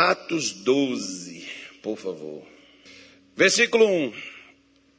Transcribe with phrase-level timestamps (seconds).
[0.00, 1.46] Atos 12,
[1.82, 2.42] por favor.
[3.36, 4.14] Versículo 1.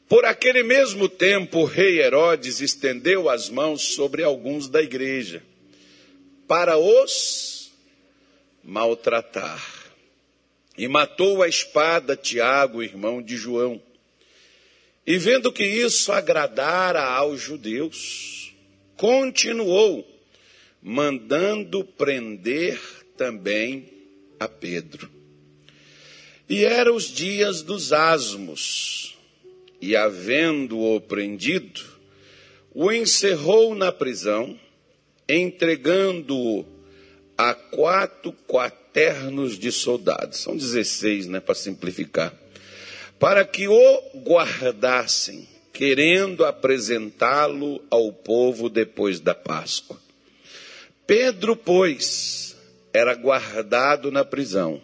[0.07, 5.41] Por aquele mesmo tempo, o rei Herodes estendeu as mãos sobre alguns da igreja
[6.47, 7.71] para os
[8.63, 9.91] maltratar.
[10.77, 13.81] E matou a espada Tiago, irmão de João.
[15.07, 18.53] E vendo que isso agradara aos judeus,
[18.95, 20.07] continuou
[20.79, 22.79] mandando prender
[23.17, 24.00] também
[24.41, 25.07] a Pedro.
[26.49, 29.15] E eram os dias dos asmos,
[29.79, 31.81] e havendo-o prendido,
[32.73, 34.59] o encerrou na prisão,
[35.29, 36.65] entregando-o
[37.37, 40.39] a quatro quaternos de soldados.
[40.39, 42.33] São 16, né, para simplificar.
[43.19, 50.01] Para que o guardassem, querendo apresentá-lo ao povo depois da Páscoa.
[51.05, 52.50] Pedro, pois,
[52.93, 54.81] era guardado na prisão,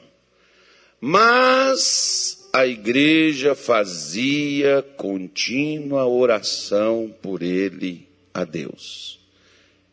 [1.00, 9.20] mas a igreja fazia contínua oração por ele a Deus.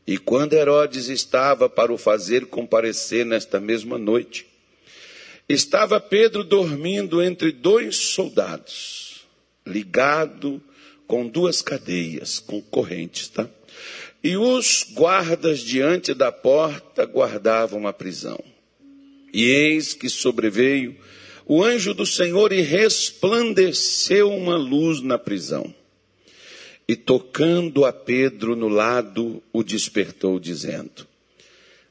[0.07, 4.47] E quando Herodes estava para o fazer comparecer nesta mesma noite,
[5.49, 9.27] estava Pedro dormindo entre dois soldados,
[9.67, 10.63] ligado
[11.07, 13.49] com duas cadeias, com correntes, tá?
[14.25, 18.43] E os guardas diante da porta guardavam a prisão.
[19.35, 20.97] E eis que sobreveio
[21.45, 25.75] o anjo do Senhor e resplandeceu uma luz na prisão.
[26.89, 31.07] E tocando a Pedro no lado, o despertou, dizendo: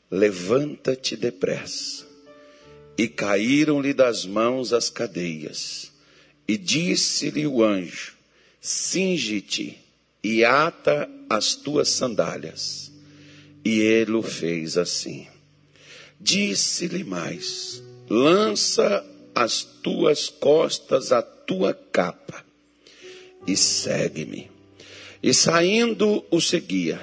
[0.10, 2.08] Levanta-te depressa.
[2.98, 5.92] E caíram-lhe das mãos as cadeias.
[6.48, 8.14] E disse-lhe o anjo:
[8.60, 9.83] Singe-te
[10.24, 12.92] e ata as tuas sandálias.
[13.66, 15.28] E ele o fez assim.
[16.20, 22.44] Disse-lhe mais: lança as tuas costas a tua capa
[23.46, 24.50] e segue-me.
[25.22, 27.00] E saindo o seguia,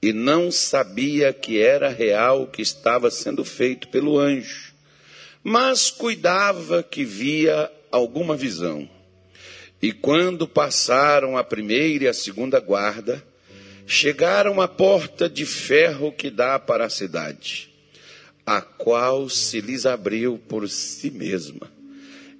[0.00, 4.72] e não sabia que era real o que estava sendo feito pelo anjo,
[5.42, 8.88] mas cuidava que via alguma visão.
[9.80, 13.22] E quando passaram a primeira e a segunda guarda,
[13.86, 17.70] chegaram à porta de ferro que dá para a cidade,
[18.44, 21.70] a qual se lhes abriu por si mesma.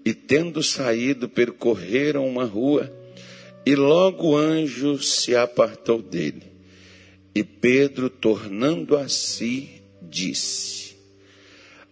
[0.05, 2.93] E tendo saído, percorreram uma rua,
[3.67, 6.45] e logo o anjo se apartou dele.
[7.35, 10.97] E Pedro, tornando a si, disse: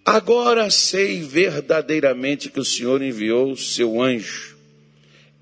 [0.04, 4.53] Agora sei verdadeiramente que o Senhor enviou o seu anjo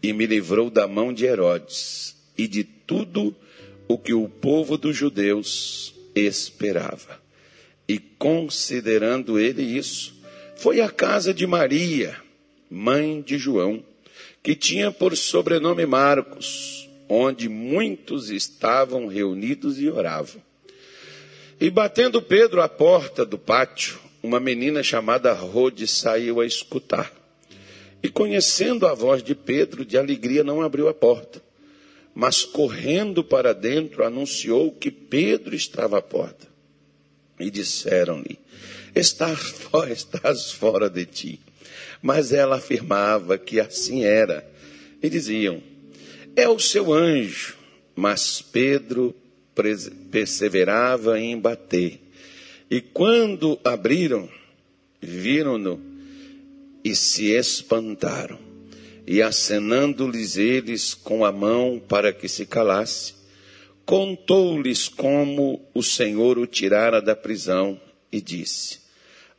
[0.02, 3.34] e me livrou da mão de Herodes e de tudo
[3.86, 7.20] o que o povo dos judeus esperava.
[7.88, 10.14] E considerando ele isso,
[10.56, 12.16] foi à casa de Maria,
[12.70, 13.84] mãe de João,
[14.42, 20.42] que tinha por sobrenome Marcos, onde muitos estavam reunidos e oravam.
[21.60, 27.21] E batendo Pedro à porta do pátio, uma menina chamada Rode saiu a escutar.
[28.02, 31.40] E conhecendo a voz de Pedro, de alegria não abriu a porta,
[32.14, 36.48] mas correndo para dentro anunciou que Pedro estava à porta.
[37.38, 38.38] E disseram-lhe:
[38.94, 41.40] estás fora, estás fora de ti.
[42.02, 44.44] Mas ela afirmava que assim era.
[45.00, 45.62] E diziam:
[46.34, 47.56] É o seu anjo.
[47.94, 49.14] Mas Pedro
[50.10, 52.00] perseverava em bater.
[52.70, 54.28] E quando abriram,
[55.00, 55.91] viram-no
[56.84, 58.38] e se espantaram.
[59.06, 63.14] E acenando-lhes eles com a mão para que se calasse,
[63.84, 67.80] contou-lhes como o Senhor o tirara da prisão
[68.12, 68.80] e disse: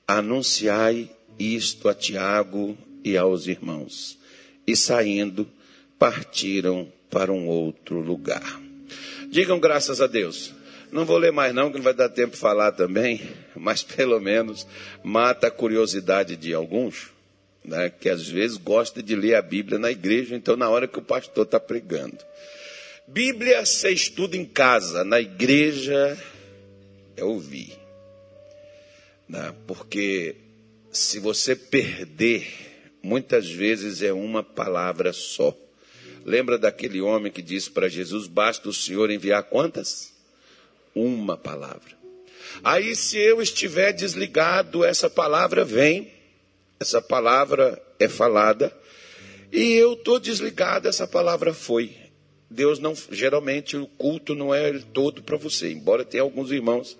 [0.05, 1.09] Anunciai
[1.39, 4.19] isto a Tiago e aos irmãos.
[4.67, 5.47] E saindo,
[5.97, 8.61] partiram para um outro lugar.
[9.29, 10.53] Digam graças a Deus.
[10.91, 13.21] Não vou ler mais não, que não vai dar tempo de falar também,
[13.55, 14.67] mas pelo menos
[15.03, 17.12] mata a curiosidade de alguns
[17.63, 20.99] né, que às vezes gosta de ler a Bíblia na igreja, então na hora que
[20.99, 22.17] o pastor está pregando.
[23.07, 26.17] Bíblia você estuda em casa, na igreja
[27.15, 27.77] é ouvir.
[29.27, 30.35] Né, porque
[30.91, 32.47] se você perder,
[33.01, 35.55] muitas vezes é uma palavra só.
[36.25, 40.13] Lembra daquele homem que disse para Jesus: basta o Senhor enviar quantas?
[40.95, 42.03] Uma palavra.
[42.63, 46.11] Aí, se eu estiver desligado, essa palavra vem
[46.83, 48.71] essa palavra é falada
[49.51, 51.95] e eu estou desligado, essa palavra foi.
[52.49, 56.97] Deus não, geralmente o culto não é todo para você, embora tenha alguns irmãos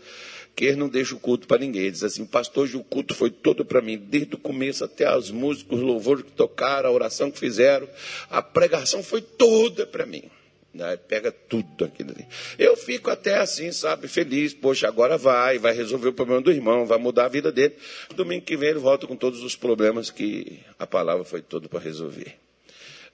[0.56, 1.92] que não deixa o culto para ninguém.
[1.92, 5.30] Diz assim, pastor, hoje o culto foi todo para mim, desde o começo até as
[5.30, 7.88] músicas, os louvores que tocaram, a oração que fizeram,
[8.30, 10.24] a pregação foi toda para mim.
[10.74, 10.98] Né?
[10.98, 12.26] Pega tudo aquilo ali.
[12.58, 14.54] Eu fico até assim, sabe, feliz.
[14.54, 17.76] Poxa, agora vai, vai resolver o problema do irmão, vai mudar a vida dele.
[18.16, 21.80] Domingo que vem ele volta com todos os problemas que a palavra foi toda para
[21.80, 22.36] resolver.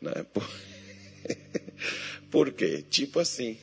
[0.02, 0.26] Né?
[0.34, 0.48] Por...
[2.32, 2.84] Por quê?
[2.90, 3.58] Tipo assim.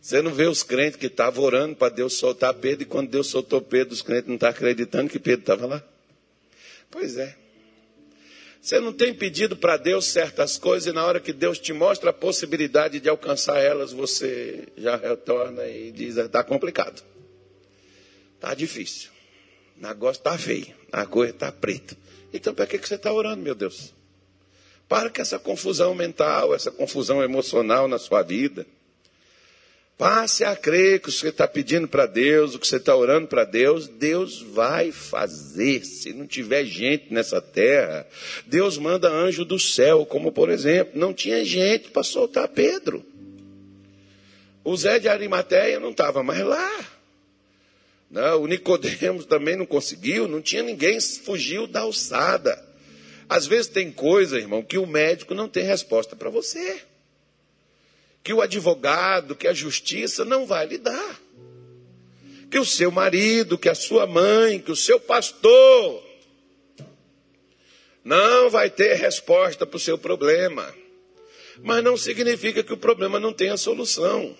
[0.00, 3.28] Você não vê os crentes que estavam orando para Deus soltar Pedro, e quando Deus
[3.28, 5.82] soltou Pedro, os crentes não estavam acreditando que Pedro estava lá?
[6.90, 7.43] Pois é.
[8.64, 12.08] Você não tem pedido para Deus certas coisas e na hora que Deus te mostra
[12.08, 17.04] a possibilidade de alcançar elas, você já retorna e diz: está complicado.
[18.36, 19.10] Está difícil.
[19.78, 20.74] O negócio está feio.
[20.90, 21.94] A coisa está preta.
[22.32, 23.92] Então, para que, que você está orando, meu Deus?
[24.88, 28.66] Para com essa confusão mental, essa confusão emocional na sua vida.
[29.96, 32.96] Passe a crer que o que você está pedindo para Deus, o que você está
[32.96, 35.84] orando para Deus, Deus vai fazer.
[35.84, 38.04] Se não tiver gente nessa terra,
[38.44, 43.06] Deus manda anjo do céu, como por exemplo, não tinha gente para soltar Pedro.
[44.64, 46.86] O Zé de Arimateia não estava mais lá.
[48.10, 52.60] Não, o Nicodemos também não conseguiu, não tinha ninguém, fugiu da alçada.
[53.28, 56.80] Às vezes tem coisa, irmão, que o médico não tem resposta para você
[58.24, 61.20] que o advogado, que a justiça não vai lhe dar.
[62.50, 66.02] Que o seu marido, que a sua mãe, que o seu pastor
[68.02, 70.74] não vai ter resposta para o seu problema.
[71.62, 74.34] Mas não significa que o problema não tenha solução.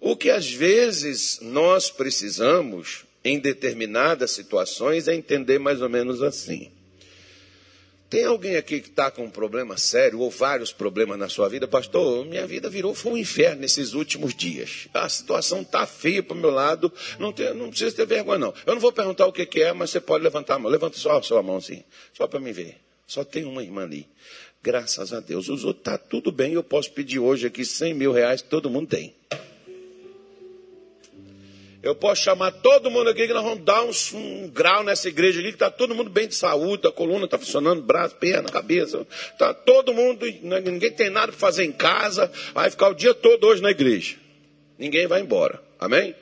[0.00, 6.75] O que às vezes nós precisamos, em determinadas situações, é entender mais ou menos assim.
[8.08, 11.66] Tem alguém aqui que está com um problema sério ou vários problemas na sua vida?
[11.66, 14.86] Pastor, minha vida virou foi um inferno nesses últimos dias.
[14.94, 16.92] A situação está feia para o meu lado.
[17.18, 18.54] Não, tem, não precisa ter vergonha, não.
[18.64, 20.70] Eu não vou perguntar o que, que é, mas você pode levantar a mão.
[20.70, 21.82] Levanta só a sua mão assim,
[22.12, 22.76] só para me ver.
[23.08, 24.08] Só tem uma irmã ali.
[24.62, 25.48] Graças a Deus.
[25.48, 26.52] Os outros está tudo bem.
[26.52, 29.14] Eu posso pedir hoje aqui 100 mil reais, todo mundo tem.
[31.86, 35.38] Eu posso chamar todo mundo aqui que nós vamos dar um, um grau nessa igreja
[35.38, 39.06] aqui, que está todo mundo bem de saúde, a coluna está funcionando, braço, perna, cabeça.
[39.30, 40.26] Está todo mundo,
[40.64, 44.16] ninguém tem nada para fazer em casa, vai ficar o dia todo hoje na igreja.
[44.76, 45.62] Ninguém vai embora.
[45.78, 46.12] Amém?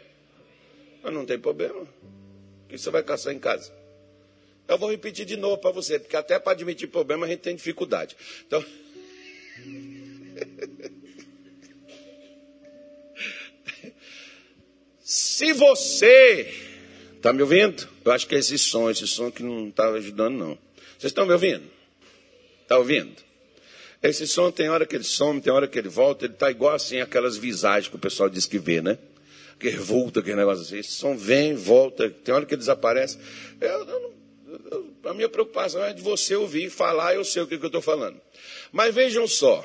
[1.03, 1.81] Mas não tem problema.
[1.81, 3.73] O que você vai caçar em casa?
[4.69, 7.57] Eu vou repetir de novo para você, porque até para admitir problema a gente tem
[7.57, 8.15] dificuldade.
[8.47, 8.63] Então.
[15.05, 16.51] Se você.
[17.17, 17.87] Está me ouvindo?
[18.03, 20.59] Eu acho que é esse som, esse som que não está ajudando, não.
[20.99, 21.63] Vocês estão me ouvindo?
[22.63, 23.15] Está ouvindo?
[24.03, 26.75] Esse som tem hora que ele some, tem hora que ele volta, ele está igual
[26.75, 28.99] assim aquelas visagens que o pessoal diz que vê, né?
[29.59, 30.79] Que revolta, aquele negócio assim.
[30.79, 33.19] Esse som vem, volta, tem hora que ele desaparece.
[33.61, 34.15] Eu, eu,
[34.71, 37.69] eu, a minha preocupação é de você ouvir falar, eu sei o que, que eu
[37.69, 38.19] estou falando.
[38.73, 39.65] Mas vejam só.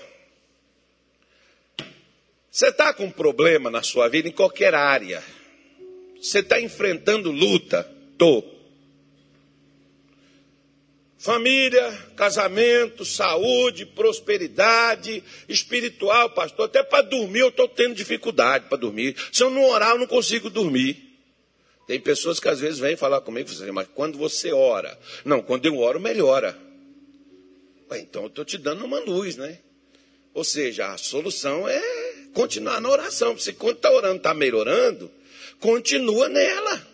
[2.51, 5.23] Você está com um problema na sua vida em qualquer área.
[6.19, 7.83] Você está enfrentando luta?
[8.17, 8.43] Tô.
[11.17, 16.65] Família, casamento, saúde, prosperidade, espiritual, pastor.
[16.65, 19.15] Até para dormir eu estou tendo dificuldade para dormir.
[19.31, 21.09] Se eu não orar, eu não consigo dormir.
[21.85, 24.97] Tem pessoas que às vezes vêm falar comigo, assim, mas quando você ora?
[25.25, 26.57] Não, quando eu oro, melhora.
[27.91, 29.59] Ué, então eu estou te dando uma luz, né?
[30.33, 31.98] Ou seja, a solução é
[32.33, 33.37] continuar na oração.
[33.37, 35.11] Se quando está orando, está melhorando,
[35.59, 36.87] continua nela.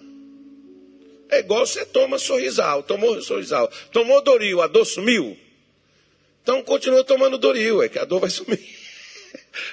[1.29, 5.37] É igual você toma sorrisal, tomou sorrisal, tomou Doril, a dor sumiu.
[6.43, 8.59] Então continua tomando Doril, é que a dor vai sumir.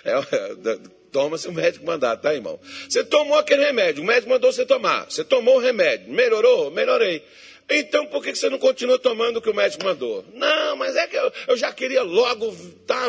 [0.04, 0.78] É, é,
[1.10, 2.58] toma se o médico mandar, tá, irmão?
[2.88, 5.04] Você tomou aquele remédio, o médico mandou você tomar.
[5.10, 6.70] Você tomou o remédio, melhorou?
[6.70, 7.22] Melhorei.
[7.74, 10.24] Então por que você não continua tomando o que o médico mandou?
[10.34, 12.54] Não, mas é que eu, eu já queria logo
[12.86, 13.00] tá,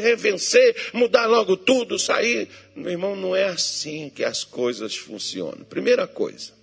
[0.00, 2.48] revencer, mudar logo tudo, sair.
[2.74, 5.64] Meu irmão, não é assim que as coisas funcionam.
[5.64, 6.54] Primeira coisa.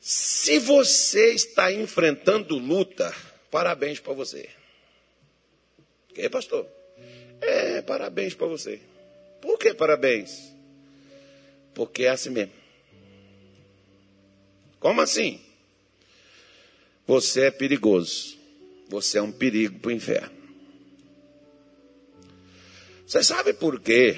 [0.00, 3.14] Se você está enfrentando luta,
[3.50, 4.48] parabéns para você.
[6.14, 6.66] Que pastor?
[7.40, 8.80] É, parabéns para você.
[9.40, 10.52] Por que parabéns?
[11.74, 12.52] Porque é assim mesmo.
[14.78, 15.40] Como assim?
[17.10, 18.38] Você é perigoso.
[18.88, 20.30] Você é um perigo para o inferno.
[23.04, 24.16] Você sabe por quê?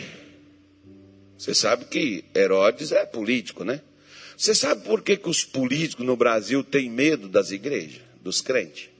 [1.38, 3.80] Você sabe que Herodes é político, né?
[4.36, 8.90] Você sabe por que, que os políticos no Brasil têm medo das igrejas, dos crentes?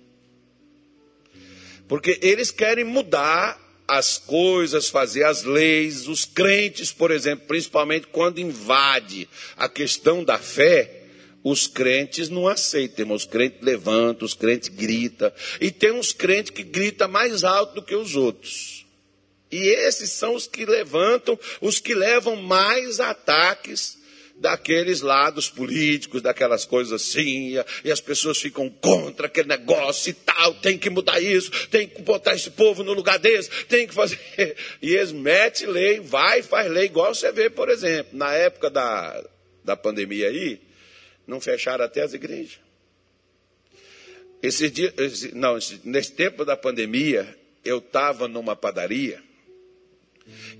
[1.86, 6.08] Porque eles querem mudar as coisas, fazer as leis.
[6.08, 11.01] Os crentes, por exemplo, principalmente quando invade a questão da fé,
[11.44, 15.32] os crentes não aceitam, os crentes levantam, os crentes gritam.
[15.60, 18.86] E tem uns crentes que gritam mais alto do que os outros.
[19.50, 23.98] E esses são os que levantam, os que levam mais ataques
[24.36, 30.54] daqueles lados políticos, daquelas coisas assim, e as pessoas ficam contra aquele negócio e tal,
[30.54, 34.18] tem que mudar isso, tem que botar esse povo no lugar desse, tem que fazer.
[34.80, 38.68] E eles metem lei, vai e faz lei, igual você vê, por exemplo, na época
[38.68, 39.22] da,
[39.64, 40.60] da pandemia aí,
[41.26, 42.58] não fecharam até as igrejas.
[45.34, 49.22] Não, nesse tempo da pandemia, eu estava numa padaria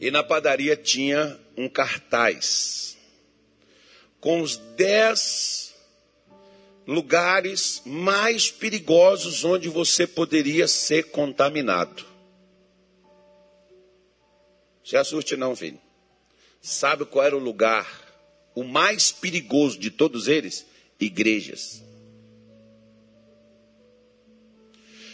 [0.01, 2.97] e na padaria tinha um cartaz
[4.21, 5.75] com os dez
[6.87, 12.05] lugares mais perigosos onde você poderia ser contaminado.
[14.85, 15.81] Se assuste não, filho.
[16.61, 18.02] Sabe qual era o lugar
[18.55, 20.67] o mais perigoso de todos eles?
[21.01, 21.83] Igrejas.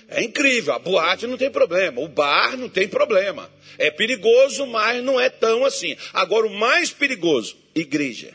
[0.09, 3.51] É incrível, a boate não tem problema, o bar não tem problema.
[3.77, 5.97] É perigoso, mas não é tão assim.
[6.15, 8.35] Agora, o mais perigoso, igreja.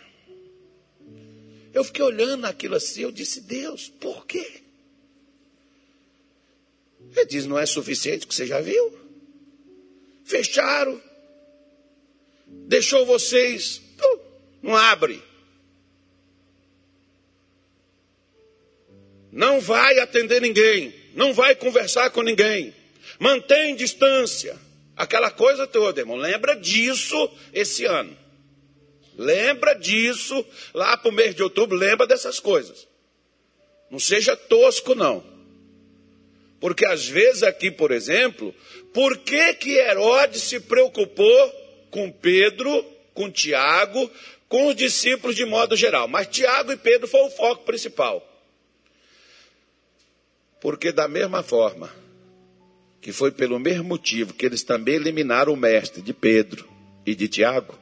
[1.74, 4.62] Eu fiquei olhando aquilo assim, eu disse, Deus, por quê?
[7.15, 9.00] Ele diz, não é suficiente que você já viu?
[10.24, 11.01] Fecharam.
[12.67, 13.81] Deixou vocês
[14.63, 15.22] não abre.
[19.29, 20.96] Não vai atender ninguém.
[21.13, 22.74] Não vai conversar com ninguém.
[23.20, 24.58] Mantém distância.
[24.96, 26.15] Aquela coisa toda, irmão.
[26.15, 28.17] Lembra disso esse ano.
[29.17, 31.77] Lembra disso lá para o mês de outubro.
[31.77, 32.88] Lembra dessas coisas.
[33.91, 35.24] Não seja tosco, não.
[36.60, 38.55] Porque às vezes aqui, por exemplo,
[38.93, 44.10] por que, que Herodes se preocupou com Pedro, com Tiago,
[44.53, 46.07] com os discípulos de modo geral.
[46.07, 48.24] Mas Tiago e Pedro foi o foco principal.
[50.62, 51.91] Porque, da mesma forma,
[53.01, 56.69] que foi pelo mesmo motivo que eles também eliminaram o mestre de Pedro
[57.03, 57.74] e de Tiago,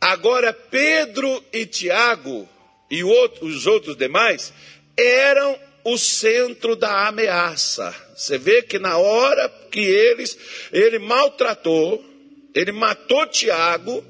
[0.00, 2.48] agora Pedro e Tiago
[2.90, 4.52] e os outros demais
[4.96, 7.94] eram o centro da ameaça.
[8.16, 10.36] Você vê que na hora que eles,
[10.72, 12.04] ele maltratou,
[12.52, 14.04] ele matou Tiago,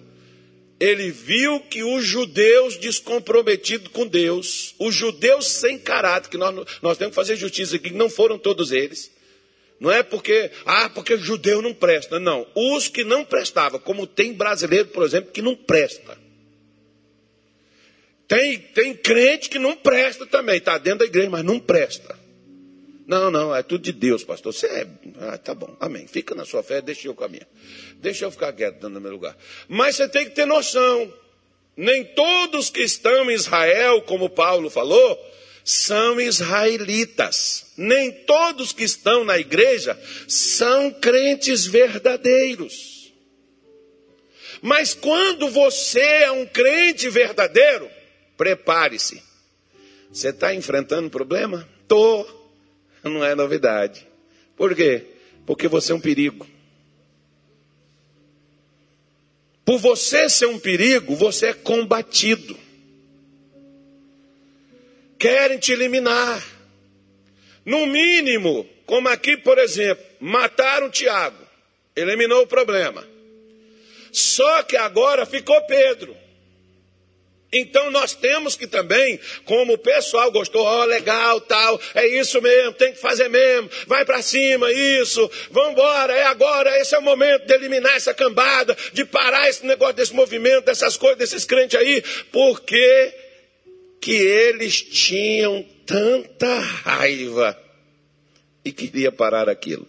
[0.80, 6.96] ele viu que os judeus descomprometidos com Deus, os judeus sem caráter, que nós, nós
[6.96, 9.10] temos que fazer justiça aqui, não foram todos eles.
[9.80, 12.18] Não é porque, ah, porque judeu não presta.
[12.18, 12.46] Não.
[12.54, 16.18] Os que não prestavam, como tem brasileiro, por exemplo, que não presta.
[18.26, 22.17] Tem, tem crente que não presta também, está dentro da igreja, mas não presta.
[23.08, 24.52] Não, não, é tudo de Deus, pastor.
[24.52, 24.86] Você é.
[25.18, 26.06] Ah, tá bom, amém.
[26.06, 27.48] Fica na sua fé, deixa eu com a minha.
[27.94, 29.34] Deixa eu ficar quieto no meu lugar.
[29.66, 31.10] Mas você tem que ter noção.
[31.74, 35.18] Nem todos que estão em Israel, como Paulo falou,
[35.64, 37.72] são israelitas.
[37.78, 39.98] Nem todos que estão na igreja
[40.28, 43.10] são crentes verdadeiros.
[44.60, 47.88] Mas quando você é um crente verdadeiro,
[48.36, 49.22] prepare-se.
[50.12, 51.66] Você está enfrentando problema?
[51.80, 52.37] Estou
[53.04, 54.06] não é novidade.
[54.56, 55.04] Por quê?
[55.46, 56.46] Porque você é um perigo.
[59.64, 62.58] Por você ser um perigo, você é combatido.
[65.18, 66.42] Querem te eliminar.
[67.64, 71.44] No mínimo, como aqui, por exemplo, mataram Tiago,
[71.94, 73.06] eliminou o problema.
[74.10, 76.16] Só que agora ficou Pedro.
[77.52, 82.42] Então nós temos que também, como o pessoal gostou, ó, oh, legal, tal, é isso
[82.42, 86.98] mesmo, tem que fazer mesmo, vai para cima, isso, vamos embora, é agora, esse é
[86.98, 91.46] o momento de eliminar essa cambada, de parar esse negócio desse movimento, dessas coisas, desses
[91.46, 93.14] crentes aí, porque
[93.98, 97.58] que eles tinham tanta raiva
[98.62, 99.88] e queria parar aquilo.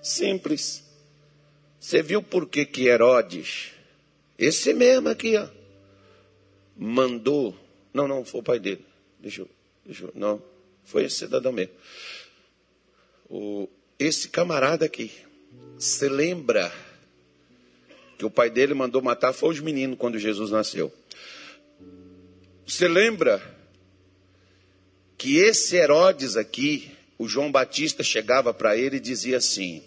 [0.00, 0.84] Simples.
[1.80, 3.72] Você viu por que que Herodes,
[4.38, 5.48] esse mesmo aqui, ó,
[6.80, 7.54] mandou.
[7.92, 8.84] Não, não, foi o pai dele.
[9.20, 9.48] Deixa eu.
[9.84, 10.42] Deixa eu não,
[10.82, 11.74] foi esse cidadão mesmo.
[13.28, 13.68] O,
[13.98, 15.12] esse camarada aqui,
[15.78, 16.72] se lembra
[18.18, 20.92] que o pai dele mandou matar foi os meninos quando Jesus nasceu.
[22.66, 23.42] Você lembra
[25.18, 29.82] que esse Herodes aqui, o João Batista chegava para ele e dizia assim: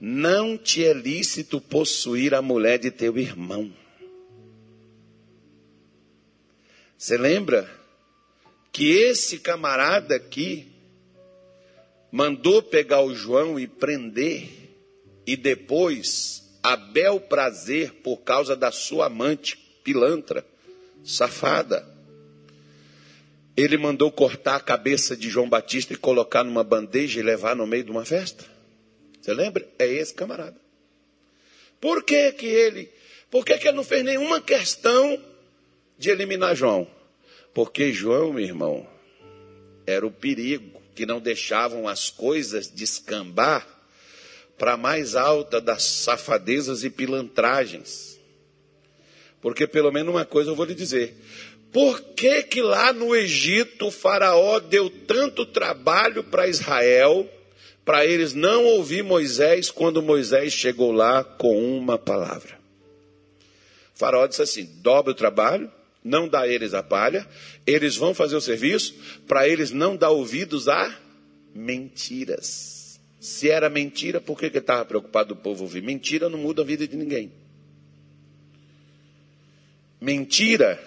[0.00, 3.72] Não te é lícito possuir a mulher de teu irmão.
[6.98, 7.70] Você lembra
[8.72, 10.66] que esse camarada aqui
[12.10, 14.48] mandou pegar o João e prender
[15.24, 20.44] e depois a bel prazer por causa da sua amante pilantra,
[21.04, 21.86] safada.
[23.56, 27.64] Ele mandou cortar a cabeça de João Batista e colocar numa bandeja e levar no
[27.64, 28.44] meio de uma festa.
[29.22, 29.68] Você lembra?
[29.78, 30.56] É esse camarada.
[31.80, 32.90] Por que que ele,
[33.30, 35.27] por que que ele não fez nenhuma questão
[35.98, 36.86] de eliminar João?
[37.52, 38.86] Porque João, meu irmão,
[39.86, 43.66] era o perigo que não deixavam as coisas descambar
[44.56, 48.18] para mais alta das safadezas e pilantragens.
[49.40, 51.16] Porque pelo menos uma coisa eu vou lhe dizer.
[51.72, 57.28] Por que que lá no Egito o faraó deu tanto trabalho para Israel,
[57.84, 62.58] para eles não ouvir Moisés quando Moisés chegou lá com uma palavra?
[63.94, 65.70] O faraó disse assim: dobra o trabalho,
[66.02, 67.26] não dá a eles a palha,
[67.66, 68.94] eles vão fazer o serviço,
[69.26, 70.94] para eles não dar ouvidos a
[71.54, 73.00] mentiras.
[73.20, 75.82] Se era mentira, por que ele estava preocupado o povo ouvir?
[75.82, 77.32] Mentira não muda a vida de ninguém.
[80.00, 80.80] Mentira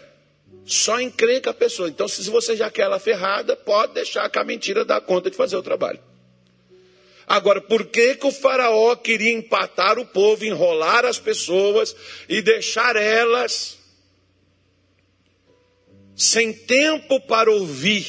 [0.66, 1.90] só encrenca a pessoa.
[1.90, 5.36] Então, se você já quer ela ferrada, pode deixar que a mentira dá conta de
[5.36, 6.00] fazer o trabalho.
[7.28, 11.96] Agora, por que, que o faraó queria empatar o povo, enrolar as pessoas
[12.28, 13.81] e deixar elas
[16.16, 18.06] sem tempo para ouvir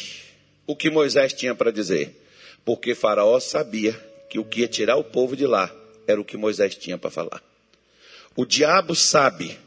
[0.67, 2.17] o que Moisés tinha para dizer?
[2.65, 3.93] Porque Faraó sabia
[4.29, 5.75] que o que ia tirar o povo de lá
[6.07, 7.43] era o que Moisés tinha para falar.
[8.35, 9.59] O diabo sabe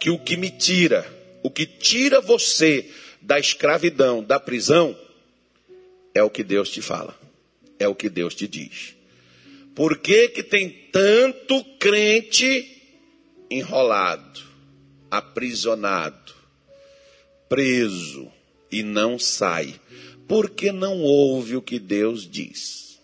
[0.00, 1.06] que o que me tira,
[1.42, 2.90] o que tira você
[3.20, 4.96] da escravidão, da prisão,
[6.14, 7.18] é o que Deus te fala,
[7.78, 8.94] é o que Deus te diz.
[9.74, 12.82] Por que, que tem tanto crente
[13.48, 14.40] enrolado,
[15.10, 16.34] aprisionado,
[17.48, 18.30] preso
[18.70, 19.74] e não sai?
[20.26, 23.00] Porque não ouve o que Deus diz.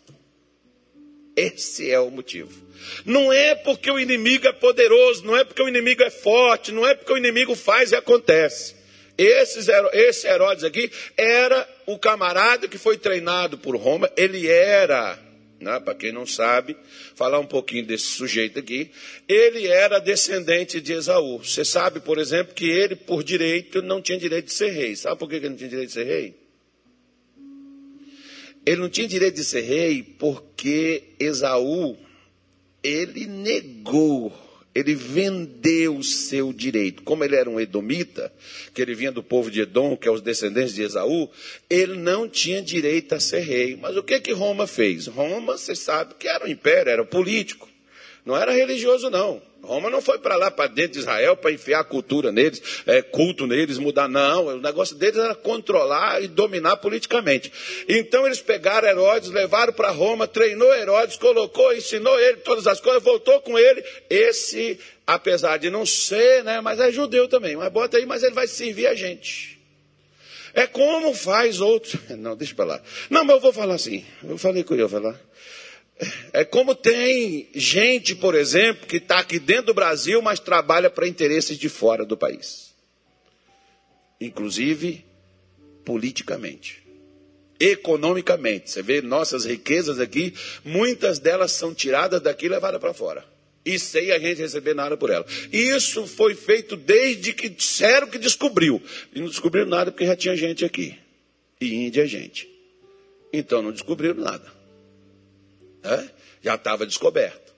[1.37, 2.65] Esse é o motivo.
[3.05, 6.87] Não é porque o inimigo é poderoso, não é porque o inimigo é forte, não
[6.87, 8.75] é porque o inimigo faz e acontece.
[9.17, 15.19] Esses, esse Herodes aqui era o camarada que foi treinado por Roma, ele era,
[15.65, 16.77] né, para quem não sabe,
[17.17, 18.91] falar um pouquinho desse sujeito aqui,
[19.27, 21.39] ele era descendente de Esaú.
[21.39, 24.95] Você sabe, por exemplo, que ele, por direito, não tinha direito de ser rei.
[24.95, 26.35] Sabe por que ele não tinha direito de ser rei?
[28.67, 31.97] Ele não tinha direito de ser rei porque Esaú,
[32.83, 34.33] ele negou,
[34.75, 37.03] ele vendeu o seu direito.
[37.03, 38.33] Como ele era um edomita,
[38.75, 41.31] que ele vinha do povo de Edom, que é os descendentes de Esaú,
[41.71, 43.77] ele não tinha direito a ser rei.
[43.77, 45.07] Mas o que que Roma fez?
[45.07, 47.69] Roma, você sabe que era um império, era político.
[48.25, 49.41] Não era religioso, não.
[49.65, 53.47] Roma não foi para lá, para dentro de Israel, para enfiar cultura neles, é, culto
[53.47, 54.09] neles, mudar.
[54.09, 57.53] Não, o negócio deles era controlar e dominar politicamente.
[57.89, 63.03] Então eles pegaram Herodes, levaram para Roma, treinou Herodes, colocou, ensinou ele todas as coisas,
[63.03, 63.83] voltou com ele.
[64.09, 67.57] Esse, apesar de não ser, né, mas é judeu também.
[67.57, 69.55] Mas bota aí, mas ele vai servir a gente.
[70.55, 71.97] É como faz outros.
[72.17, 72.83] Não, deixa para lá.
[73.11, 74.05] Não, mas eu vou falar assim.
[74.23, 75.21] Eu falei com ele, eu vou falar.
[76.33, 81.07] É como tem gente, por exemplo, que está aqui dentro do Brasil, mas trabalha para
[81.07, 82.75] interesses de fora do país.
[84.21, 85.05] Inclusive
[85.85, 86.83] politicamente,
[87.61, 88.71] economicamente.
[88.71, 93.25] Você vê nossas riquezas aqui, muitas delas são tiradas daqui e levadas para fora.
[93.65, 95.25] E sem a gente receber nada por ela.
[95.51, 98.83] Isso foi feito desde que disseram que descobriu.
[99.15, 100.99] E não descobriram nada porque já tinha gente aqui.
[101.61, 102.49] E Índia é gente.
[103.33, 104.64] Então não descobriram nada.
[105.85, 106.11] Né?
[106.43, 107.53] Já estava descoberto.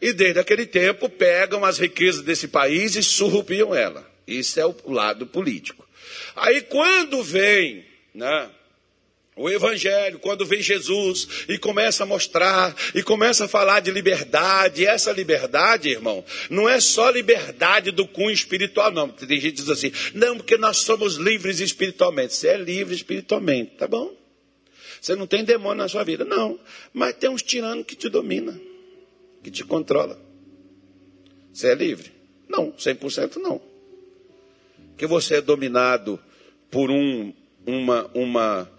[0.00, 4.08] E desde aquele tempo pegam as riquezas desse país e surrupiam ela.
[4.26, 5.86] Isso é o lado político.
[6.34, 8.50] Aí quando vem né,
[9.36, 14.82] o Evangelho, quando vem Jesus e começa a mostrar, e começa a falar de liberdade,
[14.82, 19.08] e essa liberdade, irmão, não é só liberdade do cunho espiritual, não.
[19.08, 22.34] Tem gente que diz assim, não, porque nós somos livres espiritualmente.
[22.34, 24.19] Você é livre espiritualmente, tá bom?
[25.00, 26.24] Você não tem demônio na sua vida.
[26.24, 26.58] Não.
[26.92, 28.58] Mas tem uns tiranos que te domina,
[29.42, 30.20] que te controla.
[31.52, 32.12] Você é livre?
[32.48, 33.60] Não, 100% não.
[34.96, 36.20] Que você é dominado
[36.70, 37.32] por um,
[37.66, 38.70] uma, uma,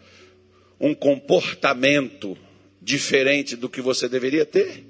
[0.79, 2.37] um comportamento
[2.81, 4.85] diferente do que você deveria ter.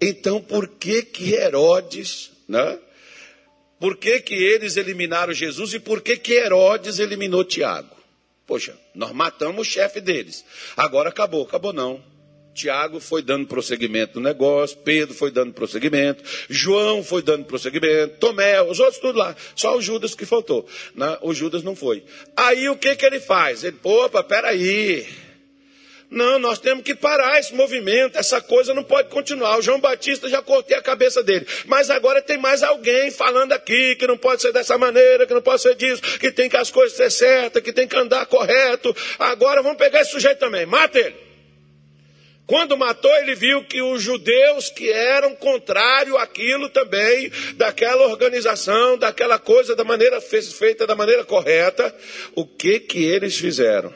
[0.00, 2.78] Então, por que que Herodes, né?
[3.80, 7.97] Por que que eles eliminaram Jesus e por que que Herodes eliminou Tiago?
[8.48, 10.42] Poxa, nós matamos o chefe deles.
[10.74, 12.02] Agora acabou, acabou não.
[12.54, 18.60] Tiago foi dando prosseguimento no negócio, Pedro foi dando prosseguimento, João foi dando prosseguimento, Tomé,
[18.62, 19.36] os outros tudo lá.
[19.54, 20.66] Só o Judas que faltou.
[21.20, 22.02] O Judas não foi.
[22.34, 23.62] Aí o que, que ele faz?
[23.62, 25.06] Ele, opa, peraí.
[26.10, 29.58] Não, nós temos que parar esse movimento, essa coisa não pode continuar.
[29.58, 31.46] O João Batista já cortei a cabeça dele.
[31.66, 35.42] Mas agora tem mais alguém falando aqui que não pode ser dessa maneira, que não
[35.42, 38.96] pode ser disso, que tem que as coisas ser certas, que tem que andar correto.
[39.18, 40.64] Agora vamos pegar esse sujeito também.
[40.64, 41.28] Mata ele.
[42.46, 49.38] Quando matou, ele viu que os judeus que eram contrário àquilo também, daquela organização, daquela
[49.38, 51.94] coisa da maneira feita da maneira correta,
[52.34, 53.92] o que que eles fizeram?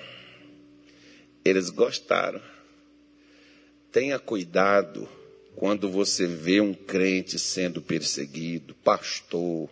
[1.44, 2.40] Eles gostaram.
[3.90, 5.08] Tenha cuidado
[5.54, 9.68] quando você vê um crente sendo perseguido, pastor,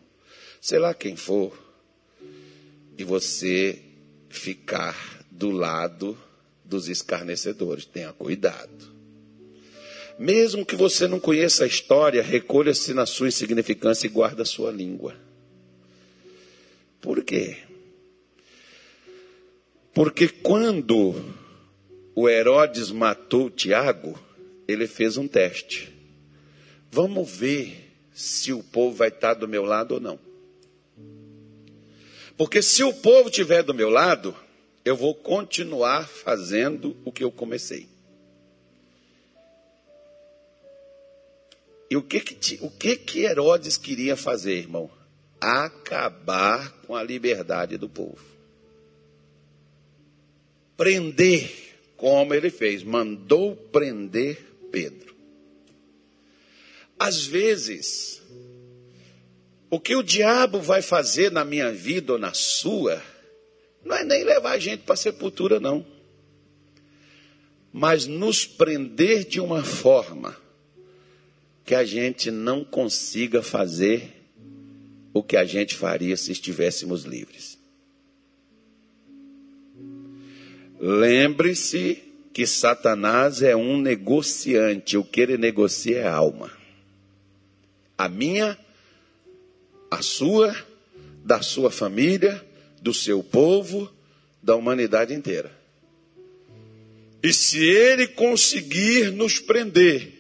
[0.61, 1.56] sei lá quem for,
[2.98, 3.80] e você
[4.28, 6.18] ficar do lado
[6.64, 7.87] dos escarnecedores.
[7.87, 8.90] Tenha cuidado.
[10.18, 14.70] Mesmo que você não conheça a história, recolha-se na sua insignificância e guarda a sua
[14.70, 15.16] língua.
[17.00, 17.56] Por quê?
[19.94, 21.14] Porque quando
[22.14, 24.18] o Herodes matou Tiago,
[24.66, 25.92] ele fez um teste.
[26.90, 30.18] Vamos ver se o povo vai estar do meu lado ou não.
[32.37, 34.35] Porque se o povo estiver do meu lado,
[34.85, 37.88] eu vou continuar fazendo o que eu comecei.
[41.90, 44.90] E o que que, o que que Herodes queria fazer, irmão?
[45.40, 48.25] Acabar com a liberdade do povo.
[50.77, 51.69] Prender,
[52.01, 54.39] como ele fez, mandou prender
[54.73, 55.15] Pedro.
[56.99, 58.23] Às vezes,
[59.69, 63.03] o que o diabo vai fazer na minha vida ou na sua,
[63.85, 65.85] não é nem levar a gente para a sepultura, não.
[67.71, 70.35] Mas nos prender de uma forma
[71.67, 74.11] que a gente não consiga fazer
[75.13, 77.50] o que a gente faria se estivéssemos livres.
[80.81, 86.51] Lembre-se que Satanás é um negociante, o que ele negocia é a alma.
[87.99, 88.59] A minha,
[89.90, 90.57] a sua,
[91.23, 92.43] da sua família
[92.81, 93.93] do seu povo,
[94.43, 95.53] da humanidade inteira.
[97.23, 100.11] E se ele conseguir nos prender,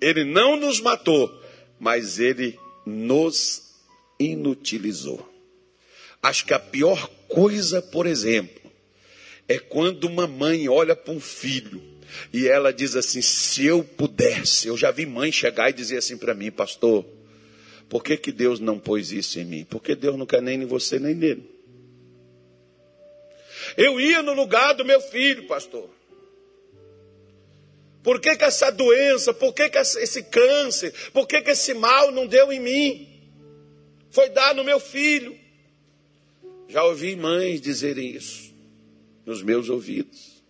[0.00, 1.30] ele não nos matou,
[1.78, 3.74] mas ele nos
[4.18, 5.28] inutilizou.
[6.22, 8.67] Acho que a pior coisa, por exemplo,
[9.48, 11.82] é quando uma mãe olha para um filho
[12.32, 16.18] e ela diz assim: se eu pudesse, eu já vi mãe chegar e dizer assim
[16.18, 17.04] para mim, pastor,
[17.88, 19.64] por que, que Deus não pôs isso em mim?
[19.64, 21.58] Porque Deus não quer nem em você nem nele.
[23.76, 25.88] Eu ia no lugar do meu filho, pastor.
[28.02, 32.10] Por que, que essa doença, por que, que esse câncer, por que, que esse mal
[32.12, 33.08] não deu em mim?
[34.10, 35.36] Foi dar no meu filho.
[36.68, 38.47] Já ouvi mães dizerem isso
[39.28, 40.42] nos meus ouvidos.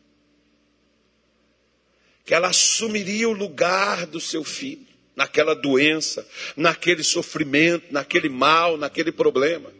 [2.24, 4.86] Que ela assumiria o lugar do seu filho,
[5.16, 6.24] naquela doença,
[6.56, 9.72] naquele sofrimento, naquele mal, naquele problema.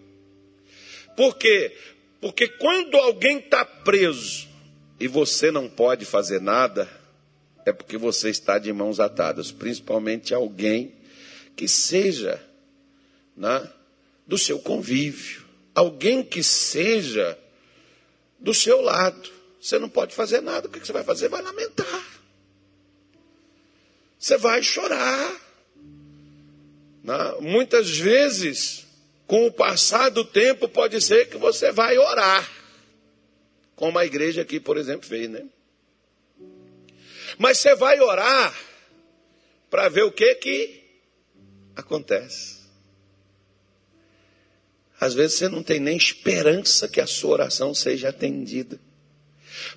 [1.17, 1.77] Por quê?
[2.21, 4.49] Porque quando alguém está preso
[4.99, 6.91] e você não pode fazer nada,
[7.65, 10.93] é porque você está de mãos atadas, principalmente alguém
[11.55, 12.45] que seja
[13.37, 13.71] né,
[14.27, 17.39] do seu convívio, alguém que seja
[18.39, 19.31] do seu lado.
[19.61, 21.29] Você não pode fazer nada, o que você vai fazer?
[21.29, 22.05] Vai lamentar.
[24.19, 25.33] Você vai chorar.
[27.03, 27.35] Né?
[27.41, 28.87] Muitas vezes
[29.29, 32.51] com o passar do tempo, pode ser que você vai orar.
[33.77, 35.47] Como a igreja aqui, por exemplo, fez, né?
[37.37, 38.59] Mas você vai orar
[39.69, 40.83] para ver o que que
[41.77, 42.58] acontece.
[45.01, 48.81] Às vezes você não tem nem esperança que a sua oração seja atendida.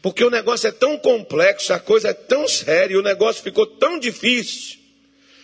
[0.02, 4.00] Porque o negócio é tão complexo, a coisa é tão séria, o negócio ficou tão
[4.00, 4.80] difícil,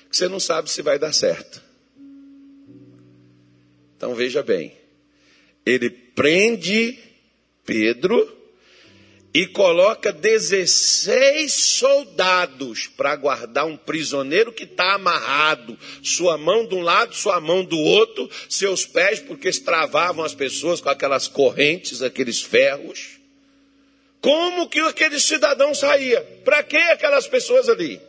[0.09, 1.61] que você não sabe se vai dar certo.
[3.95, 4.77] Então veja bem,
[5.65, 6.97] ele prende
[7.65, 8.36] Pedro
[9.37, 16.81] e coloca 16 soldados para guardar um prisioneiro que está amarrado, sua mão de um
[16.81, 22.41] lado, sua mão do outro, seus pés, porque estravavam as pessoas com aquelas correntes, aqueles
[22.41, 23.19] ferros.
[24.21, 26.19] Como que aquele cidadão saía?
[26.43, 28.01] Para que aquelas pessoas ali?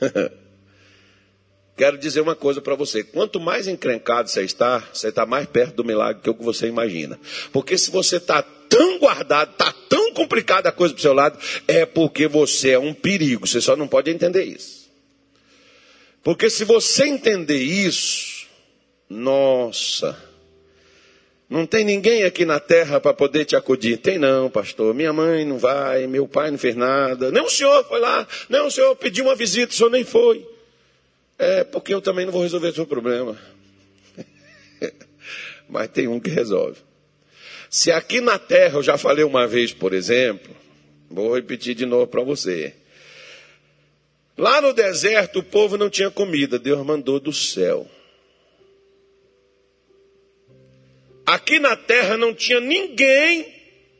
[1.76, 5.76] Quero dizer uma coisa para você: quanto mais encrencado você está, você está mais perto
[5.76, 7.20] do milagre que o que você imagina.
[7.52, 11.38] Porque se você está tão guardado, está tão complicada a coisa para o seu lado,
[11.66, 13.46] é porque você é um perigo.
[13.46, 14.90] Você só não pode entender isso.
[16.22, 18.46] Porque se você entender isso,
[19.08, 20.20] nossa,
[21.48, 23.98] Não tem ninguém aqui na terra para poder te acudir.
[23.98, 24.92] Tem não, pastor.
[24.92, 27.30] Minha mãe não vai, meu pai não fez nada.
[27.30, 28.26] Nem o senhor foi lá.
[28.48, 30.44] Nem o senhor pediu uma visita, o senhor nem foi.
[31.38, 33.38] É porque eu também não vou resolver o seu problema.
[35.70, 36.80] Mas tem um que resolve.
[37.68, 40.54] Se aqui na terra, eu já falei uma vez, por exemplo,
[41.10, 42.74] vou repetir de novo para você.
[44.36, 47.88] Lá no deserto o povo não tinha comida, Deus mandou do céu.
[51.24, 53.52] Aqui na terra não tinha ninguém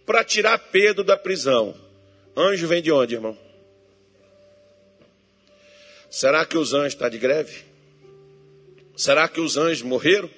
[0.04, 1.74] para tirar Pedro da prisão.
[2.36, 3.36] Anjo vem de onde, irmão?
[6.08, 7.64] Será que os anjos estão tá de greve?
[8.96, 10.30] Será que os anjos morreram?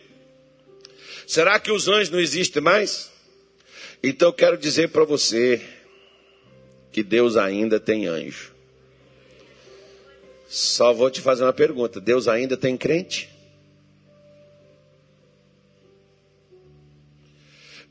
[1.27, 3.12] Será que os anjos não existem mais?
[4.02, 5.61] Então eu quero dizer para você
[6.92, 8.54] que Deus ainda tem anjo.
[10.48, 13.28] Só vou te fazer uma pergunta: Deus ainda tem crente?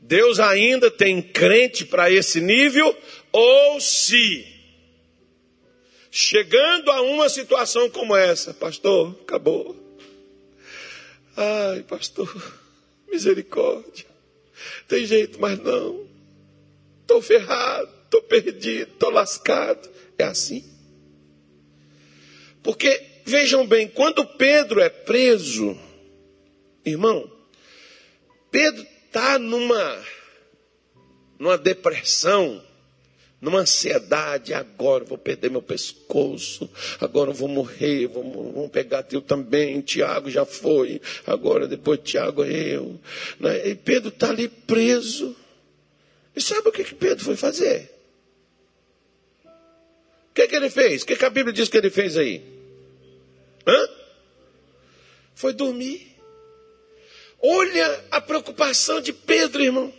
[0.00, 2.96] Deus ainda tem crente para esse nível?
[3.30, 4.46] Ou se,
[6.10, 9.76] chegando a uma situação como essa, pastor, acabou.
[11.36, 12.34] Ai, pastor,
[13.06, 14.07] misericórdia.
[14.86, 16.06] Tem jeito, mas não.
[17.02, 19.88] Estou ferrado, estou perdido, estou lascado.
[20.18, 20.64] É assim.
[22.62, 25.78] Porque, vejam bem, quando Pedro é preso,
[26.84, 27.30] irmão,
[28.50, 30.04] Pedro está numa,
[31.38, 32.62] numa depressão
[33.40, 36.68] numa ansiedade, agora vou perder meu pescoço,
[37.00, 42.50] agora vou morrer, vou, vão pegar teu também, Tiago já foi, agora depois Tiago é
[42.50, 42.98] eu.
[43.38, 43.68] Né?
[43.68, 45.36] E Pedro está ali preso.
[46.34, 47.90] E sabe o que, que Pedro foi fazer?
[49.44, 51.02] O que, que ele fez?
[51.02, 52.42] O que, que a Bíblia diz que ele fez aí?
[53.66, 53.88] Hã?
[55.34, 56.16] Foi dormir.
[57.40, 59.92] Olha a preocupação de Pedro, irmão.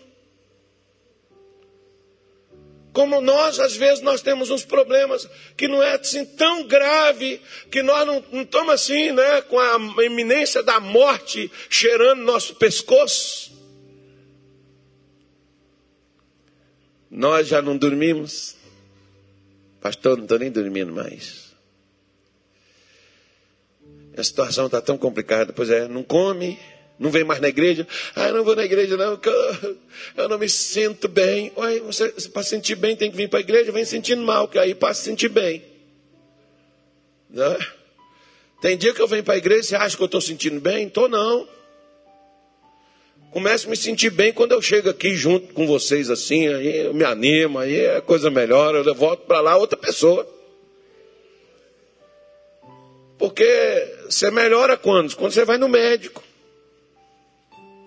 [2.99, 7.39] Como nós, às vezes, nós temos uns problemas que não é assim tão grave,
[7.71, 13.57] que nós não, estamos assim, né, com a iminência da morte cheirando nosso pescoço.
[17.09, 18.57] Nós já não dormimos.
[19.79, 21.55] Pastor, não estou nem dormindo mais.
[24.17, 25.53] A situação está tão complicada.
[25.53, 26.59] Pois é, não come,
[26.99, 27.87] não vem mais na igreja?
[28.13, 29.17] Ah, não vou na igreja não,
[30.17, 31.51] eu, não me sinto bem.
[31.85, 34.75] Você, para sentir bem tem que vir para a igreja, vem sentindo mal, que aí
[34.75, 35.63] para se sentir bem.
[37.29, 37.57] Né?
[38.61, 40.87] Tem dia que eu venho para a igreja, você acha que eu estou sentindo bem?
[40.87, 41.47] Estou não.
[43.31, 46.93] Começo a me sentir bem quando eu chego aqui junto com vocês assim, aí eu
[46.93, 50.27] me animo, aí é coisa melhor, eu volto para lá outra pessoa.
[53.17, 55.15] Porque você melhora quando?
[55.15, 56.23] Quando você vai no médico.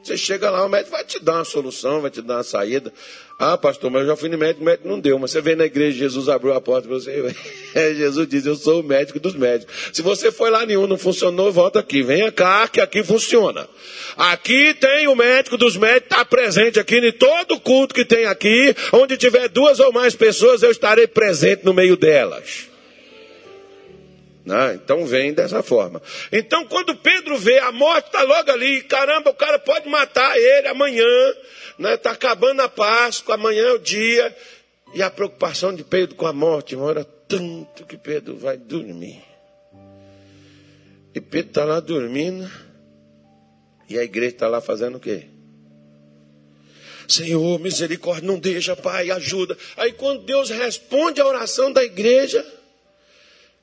[0.03, 2.93] Você chega lá, o médico vai te dar uma solução, vai te dar uma saída.
[3.39, 5.19] Ah, pastor, mas eu já fui no médico, o médico não deu.
[5.19, 7.35] Mas você vem na igreja, Jesus abriu a porta para você.
[7.95, 9.75] Jesus diz: Eu sou o médico dos médicos.
[9.93, 12.03] Se você foi lá nenhum, não funcionou, volta aqui.
[12.03, 13.69] Venha cá, que aqui funciona.
[14.17, 18.75] Aqui tem o médico dos médicos, está presente aqui em todo culto que tem aqui.
[18.93, 22.72] Onde tiver duas ou mais pessoas, eu estarei presente no meio delas.
[24.45, 24.75] Né?
[24.75, 26.03] Então vem dessa forma.
[26.33, 30.69] Então, quando Pedro vê a morte está logo ali, caramba, o cara pode matar ele
[30.69, 31.97] amanhã, está né?
[31.97, 34.37] Tá acabando a Páscoa, amanhã é o dia.
[34.95, 39.23] E a preocupação de Pedro com a morte, irmão, era tanto que Pedro vai dormir.
[41.15, 42.51] E Pedro está lá dormindo,
[43.89, 45.27] e a igreja está lá fazendo o quê?
[47.07, 49.57] Senhor, misericórdia, não deixa, Pai, ajuda.
[49.77, 52.45] Aí quando Deus responde a oração da igreja,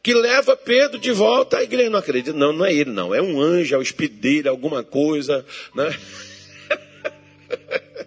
[0.01, 1.89] que leva Pedro de volta à igreja.
[1.89, 3.13] Não acredita, não, não é ele, não.
[3.13, 5.97] É um anjo, é o espírito dele, alguma coisa, né?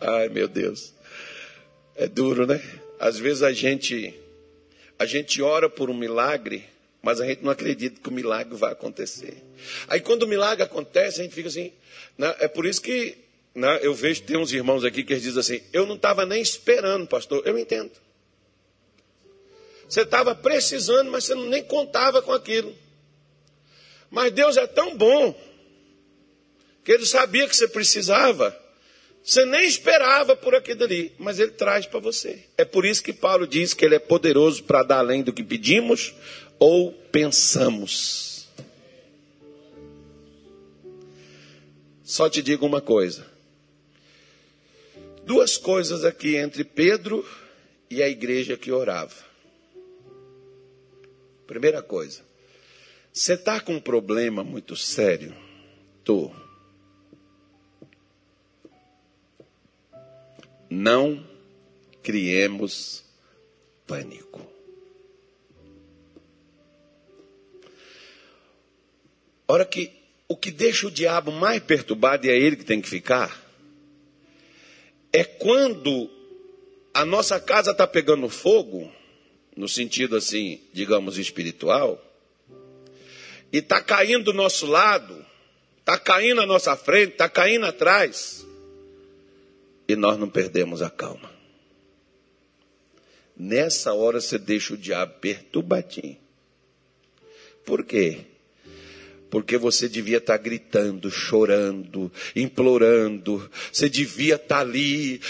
[0.00, 0.94] Ai, meu Deus.
[1.96, 2.62] É duro, né?
[2.98, 4.14] Às vezes a gente
[4.98, 6.64] a gente ora por um milagre,
[7.02, 9.36] mas a gente não acredita que o milagre vai acontecer.
[9.88, 11.72] Aí quando o milagre acontece, a gente fica assim,
[12.16, 12.34] né?
[12.40, 13.16] é por isso que
[13.54, 16.40] né, eu vejo tem uns irmãos aqui que eles dizem assim, eu não estava nem
[16.40, 17.42] esperando, pastor.
[17.46, 17.90] Eu entendo.
[19.88, 22.74] Você estava precisando, mas você nem contava com aquilo.
[24.10, 25.34] Mas Deus é tão bom
[26.84, 28.56] que Ele sabia que você precisava.
[29.22, 32.44] Você nem esperava por aquilo ali, mas Ele traz para você.
[32.56, 35.42] É por isso que Paulo diz que Ele é poderoso para dar além do que
[35.42, 36.14] pedimos
[36.58, 38.46] ou pensamos.
[42.04, 43.26] Só te digo uma coisa.
[45.24, 47.28] Duas coisas aqui entre Pedro
[47.90, 49.26] e a igreja que orava.
[51.46, 52.22] Primeira coisa,
[53.12, 55.34] você está com um problema muito sério,
[56.06, 56.30] Quarto,
[60.70, 61.26] não
[62.00, 63.04] criemos
[63.86, 64.46] pânico.
[69.48, 69.92] Ora que
[70.28, 73.44] o que deixa o diabo mais perturbado, e é ele que tem que ficar,
[75.12, 76.08] é quando
[76.94, 78.92] a nossa casa está pegando fogo,
[79.56, 82.02] no sentido assim, digamos, espiritual,
[83.52, 85.24] e está caindo do nosso lado,
[85.78, 88.46] está caindo à nossa frente, está caindo atrás,
[89.88, 91.34] e nós não perdemos a calma.
[93.36, 96.18] Nessa hora você deixa o diabo perturbadinho.
[97.64, 98.24] Por quê?
[99.36, 103.50] Porque você devia estar gritando, chorando, implorando.
[103.70, 105.20] Você devia estar ali,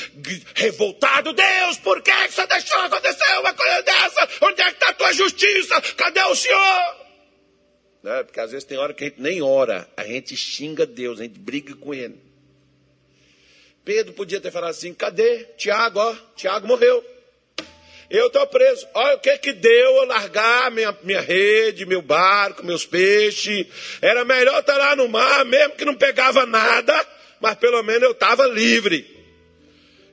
[0.54, 1.32] revoltado.
[1.32, 4.28] Deus, por que você deixou acontecer uma coisa dessa?
[4.42, 5.80] Onde é que está a tua justiça?
[5.96, 6.96] Cadê o Senhor?
[8.04, 8.22] Né?
[8.22, 11.24] Porque às vezes tem hora que a gente nem ora, a gente xinga Deus, a
[11.24, 12.20] gente briga com Ele.
[13.84, 15.98] Pedro podia ter falado assim: cadê Tiago?
[15.98, 17.04] Ó, Tiago morreu.
[18.10, 18.86] Eu estou preso.
[18.94, 23.66] Olha o que que deu eu largar minha, minha rede, meu barco, meus peixes.
[24.00, 27.06] Era melhor estar lá no mar, mesmo que não pegava nada,
[27.40, 29.16] mas pelo menos eu estava livre.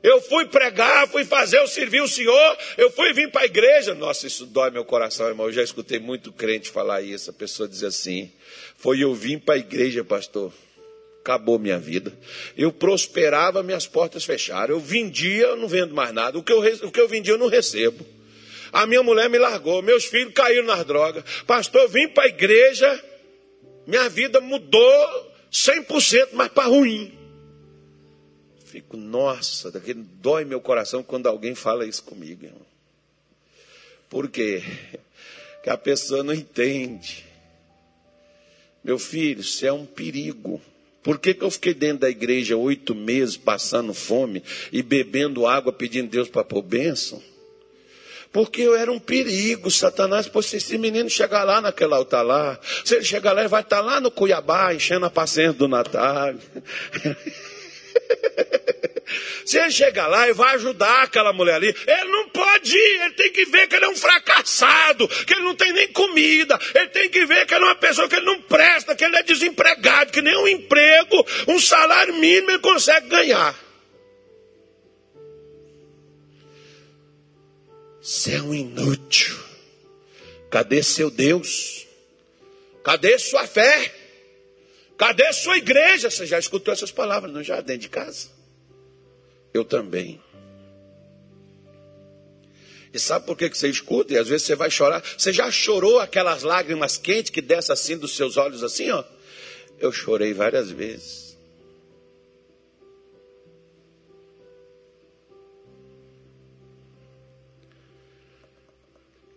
[0.01, 3.95] Eu fui pregar, fui fazer, eu servi o Senhor, eu fui vir para a igreja.
[3.95, 5.45] Nossa, isso dói meu coração, irmão.
[5.45, 7.29] Eu já escutei muito crente falar isso.
[7.29, 8.29] A pessoa diz assim:
[8.75, 10.51] Foi eu vim para a igreja, pastor.
[11.23, 12.11] Acabou minha vida.
[12.57, 14.75] Eu prosperava, minhas portas fecharam.
[14.75, 16.37] Eu vendia, eu não vendo mais nada.
[16.37, 18.05] O que eu, o que eu vendia, eu não recebo.
[18.73, 21.23] A minha mulher me largou, meus filhos caíram nas drogas.
[21.47, 23.05] Pastor, vim para a igreja,
[23.87, 27.17] minha vida mudou 100%, mas para ruim.
[28.65, 32.43] Fico, nossa, daquele dói meu coração quando alguém fala isso comigo.
[32.43, 32.65] Irmão.
[34.09, 34.61] Por quê?
[35.63, 37.23] Que a pessoa não entende.
[38.83, 40.59] Meu filho, isso é um perigo.
[41.03, 45.73] Por que, que eu fiquei dentro da igreja oito meses passando fome e bebendo água
[45.73, 47.21] pedindo Deus para pôr bênção?
[48.31, 52.59] Porque eu era um perigo, Satanás, pô, se esse menino chegar lá naquele altar lá,
[52.83, 56.33] se ele chegar lá, ele vai estar lá no Cuiabá, enchendo a paciência do Natal.
[59.45, 63.13] Se ele chegar lá e vai ajudar aquela mulher ali, ele não pode ir, ele
[63.13, 66.89] tem que ver que ele é um fracassado, que ele não tem nem comida, ele
[66.89, 69.23] tem que ver que ele é uma pessoa que ele não presta, que ele é
[69.23, 73.55] desempregado, que nem um emprego, um salário mínimo ele consegue ganhar.
[78.01, 79.39] Você é um inútil.
[80.49, 81.87] Cadê seu Deus?
[82.83, 83.95] Cadê sua fé?
[84.97, 86.11] Cadê sua igreja?
[86.11, 88.32] Você já escutou essas palavras no jardim de casa?
[89.53, 90.19] Eu também.
[92.93, 94.13] E sabe por que, você escuta?
[94.13, 95.03] E às vezes você vai chorar.
[95.17, 99.03] Você já chorou aquelas lágrimas quentes que descem assim dos seus olhos, assim, ó?
[99.79, 101.35] Eu chorei várias vezes.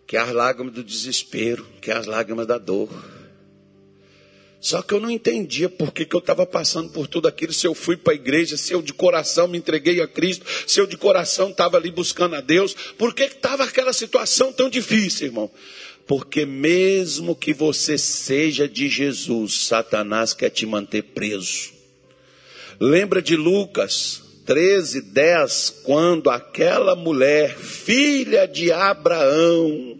[0.05, 2.89] Que é as lágrimas do desespero, que é as lágrimas da dor.
[4.59, 7.67] Só que eu não entendia por que, que eu estava passando por tudo aquilo, se
[7.67, 10.87] eu fui para a igreja, se eu de coração me entreguei a Cristo, se eu
[10.87, 15.51] de coração estava ali buscando a Deus, por que estava aquela situação tão difícil, irmão?
[16.07, 21.71] Porque mesmo que você seja de Jesus, Satanás quer te manter preso.
[22.79, 29.99] Lembra de Lucas 13, 10, quando aquela mulher, filha de Abraão,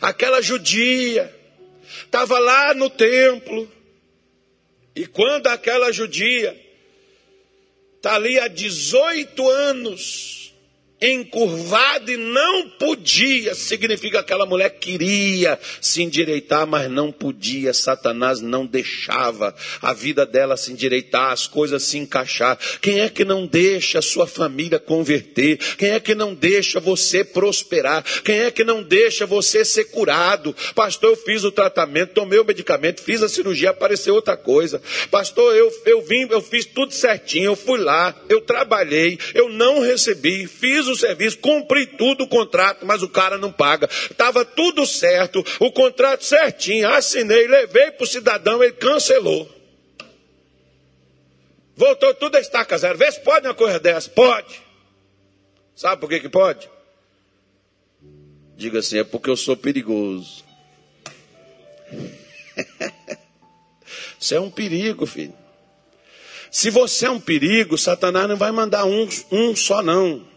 [0.00, 1.39] aquela judia,
[2.10, 3.70] estava lá no templo.
[4.96, 6.60] E quando aquela judia
[7.96, 10.39] está ali há 18 anos,
[11.00, 17.72] encurvado e não podia, significa que aquela mulher queria se endireitar, mas não podia.
[17.72, 22.58] Satanás não deixava a vida dela se endireitar, as coisas se encaixar.
[22.82, 25.56] Quem é que não deixa a sua família converter?
[25.76, 28.04] Quem é que não deixa você prosperar?
[28.22, 30.54] Quem é que não deixa você ser curado?
[30.74, 34.82] Pastor, eu fiz o tratamento, tomei o medicamento, fiz a cirurgia, apareceu outra coisa.
[35.10, 39.80] Pastor, eu, eu vim, eu fiz tudo certinho, eu fui lá, eu trabalhei, eu não
[39.80, 43.88] recebi, fiz o serviço, cumpri tudo o contrato, mas o cara não paga.
[44.10, 49.48] Estava tudo certo, o contrato certinho, assinei, levei para o cidadão, ele cancelou.
[51.76, 52.98] Voltou tudo a estaca zero.
[52.98, 54.10] Vê se pode uma coisa dessa.
[54.10, 54.60] Pode.
[55.74, 56.68] Sabe por que, que pode?
[58.54, 60.44] Diga assim, é porque eu sou perigoso.
[64.20, 65.32] Você é um perigo, filho.
[66.50, 70.28] Se você é um perigo, Satanás não vai mandar um, um só, não.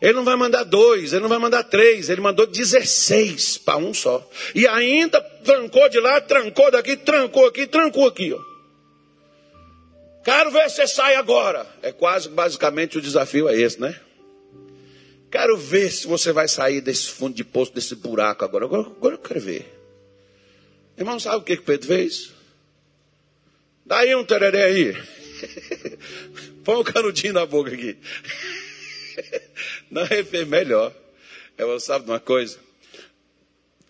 [0.00, 3.94] Ele não vai mandar dois, ele não vai mandar três, ele mandou 16 para um
[3.94, 4.28] só.
[4.54, 8.32] E ainda trancou de lá, trancou daqui, trancou aqui, trancou aqui.
[8.32, 8.40] Ó.
[10.24, 11.66] Quero ver se você sai agora.
[11.82, 13.98] É quase, basicamente, o desafio é esse, né?
[15.30, 18.64] Quero ver se você vai sair desse fundo de poço, desse buraco agora.
[18.64, 19.72] Agora, agora eu quero ver.
[20.96, 22.32] Irmão, sabe o que, que Pedro fez?
[23.84, 24.96] Daí um tereré aí.
[26.64, 27.96] Põe um canudinho na boca aqui.
[29.90, 30.92] Não, fez melhor.
[31.56, 32.58] Eu sabe de uma coisa?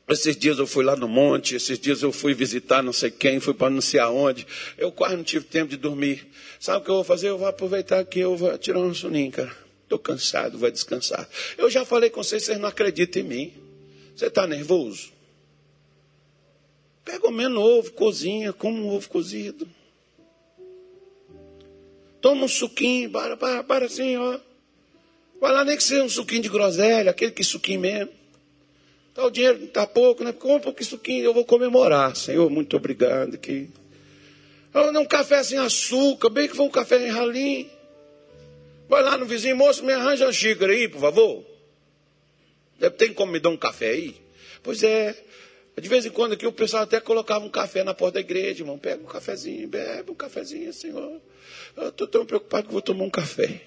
[0.09, 3.40] Esses dias eu fui lá no monte, esses dias eu fui visitar não sei quem,
[3.40, 4.47] fui para não sei aonde.
[4.78, 6.28] Eu quase não tive tempo de dormir.
[6.61, 7.28] Sabe o que eu vou fazer?
[7.28, 9.53] Eu vou aproveitar aqui, eu vou tirar um soninho, cara.
[9.82, 11.28] Estou cansado, vou descansar.
[11.59, 13.53] Eu já falei com vocês, vocês não acreditam em mim.
[14.14, 15.12] Você está nervoso?
[17.05, 19.68] Pega o menos ovo, cozinha, come um ovo cozido.
[22.20, 24.38] Toma um suquinho, para, para, para assim, ó.
[25.41, 28.11] Vai lá nem que seja um suquinho de groselha, aquele que suquinho mesmo.
[29.14, 30.32] Tá, o dinheiro está pouco, né?
[30.32, 32.14] Compra um suquinho, eu vou comemorar.
[32.16, 33.39] Senhor, muito obrigado.
[33.39, 33.68] Que...
[34.74, 37.70] Um café sem açúcar, bem que foi um café em ralim.
[38.89, 41.45] Vai lá no vizinho, moço, me arranja uma xícara aí, por favor.
[42.99, 44.16] Tem como me dar um café aí?
[44.62, 45.14] Pois é.
[45.80, 48.62] De vez em quando aqui o pessoal até colocava um café na porta da igreja,
[48.62, 48.78] irmão.
[48.78, 51.20] Pega um cafezinho, bebe um cafezinho, senhor.
[51.76, 53.62] Eu estou tão preocupado que vou tomar um café.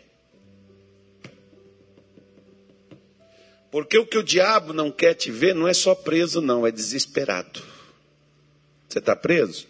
[3.72, 6.72] Porque o que o diabo não quer te ver não é só preso, não, é
[6.72, 7.62] desesperado.
[8.88, 9.68] Você está preso?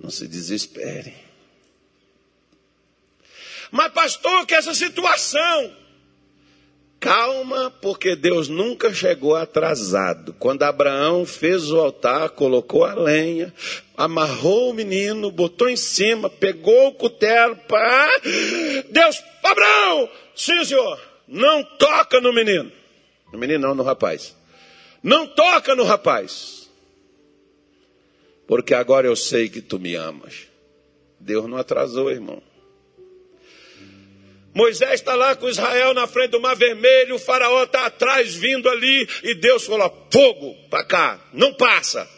[0.00, 1.14] Não se desespere.
[3.70, 5.76] Mas, pastor, que essa situação.
[6.98, 10.34] Calma, porque Deus nunca chegou atrasado.
[10.38, 13.54] Quando Abraão fez o altar, colocou a lenha,
[13.96, 18.10] amarrou o menino, botou em cima, pegou o cutelo, pá.
[18.90, 21.00] Deus, Abraão, sim senhor,
[21.30, 22.70] não toca no menino.
[23.32, 24.36] No menino não, no rapaz.
[25.02, 26.68] Não toca no rapaz.
[28.46, 30.48] Porque agora eu sei que tu me amas.
[31.20, 32.42] Deus não atrasou, irmão.
[34.52, 38.68] Moisés está lá com Israel na frente do Mar Vermelho, o faraó está atrás vindo
[38.68, 42.10] ali, e Deus falou: fogo para cá, não passa.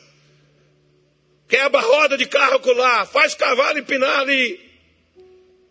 [1.46, 4.71] Quebra a roda de carro lá, faz cavalo empinar ali.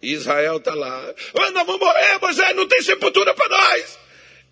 [0.02, 1.14] E Israel está lá.
[1.34, 4.00] Oh, nós vamos morrer, Moisés, não tem sepultura para nós.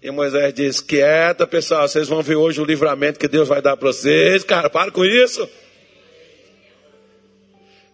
[0.01, 3.75] E Moisés diz: quieta, pessoal, vocês vão ver hoje o livramento que Deus vai dar
[3.75, 4.43] para vocês.
[4.43, 5.49] Cara, para com isso.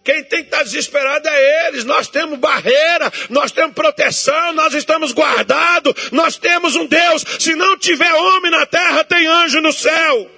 [0.04, 1.84] Quem tem que estar desesperado é eles.
[1.84, 7.24] Nós temos barreira, nós temos proteção, nós estamos guardados, nós temos um Deus.
[7.40, 10.35] Se não tiver homem na terra, tem anjo no céu.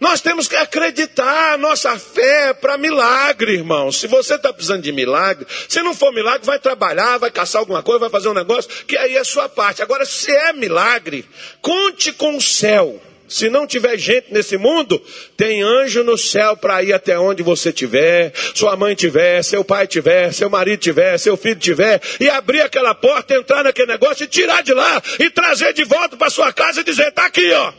[0.00, 3.92] Nós temos que acreditar nossa fé para milagre, irmão.
[3.92, 7.82] Se você está precisando de milagre, se não for milagre, vai trabalhar, vai caçar alguma
[7.82, 9.82] coisa, vai fazer um negócio, que aí é sua parte.
[9.82, 11.26] Agora, se é milagre,
[11.60, 13.00] conte com o céu.
[13.28, 15.00] Se não tiver gente nesse mundo,
[15.36, 19.86] tem anjo no céu para ir até onde você tiver, sua mãe tiver, seu pai
[19.86, 24.26] tiver, seu marido tiver, seu filho tiver, e abrir aquela porta, entrar naquele negócio e
[24.26, 27.72] tirar de lá e trazer de volta para sua casa e dizer: "Tá aqui, ó".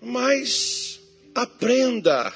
[0.00, 1.00] Mas
[1.34, 2.32] aprenda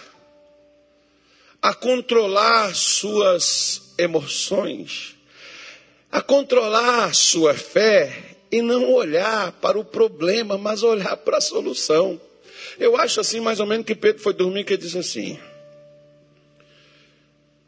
[1.63, 5.17] a controlar suas emoções,
[6.13, 12.21] a controlar sua fé e não olhar para o problema, mas olhar para a solução.
[12.79, 15.39] Eu acho assim, mais ou menos, que Pedro foi dormir e disse assim: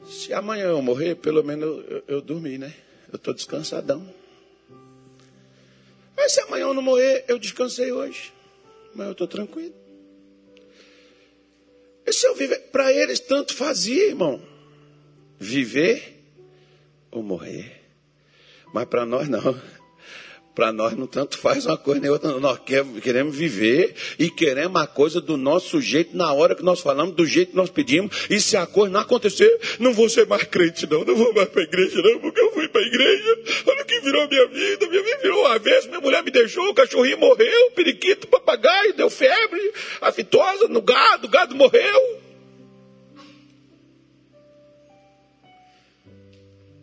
[0.06, 2.74] Se amanhã eu morrer, pelo menos eu, eu dormi, né?
[3.10, 4.06] Eu estou descansadão.
[6.14, 8.32] Mas se amanhã eu não morrer, eu descansei hoje.
[8.94, 9.85] Mas eu estou tranquilo.
[12.12, 12.58] Se eu viver?
[12.70, 14.40] Para eles tanto fazia, irmão.
[15.38, 16.22] Viver
[17.10, 17.82] ou morrer.
[18.72, 19.60] Mas para nós não.
[20.56, 22.58] Para nós não tanto faz uma coisa nem outra, nós
[23.02, 27.26] queremos viver e queremos a coisa do nosso jeito, na hora que nós falamos, do
[27.26, 28.26] jeito que nós pedimos.
[28.30, 31.04] E se a coisa não acontecer, não vou ser mais crente, não.
[31.04, 33.38] Não vou mais para a igreja, não, porque eu fui para a igreja.
[33.66, 34.88] Olha o que virou minha vida.
[34.88, 38.30] Minha vida virou uma vez, minha mulher me deixou, o cachorrinho morreu, o periquito, o
[38.30, 39.60] papagaio, deu febre,
[40.00, 42.22] a fitosa no gado, o gado morreu.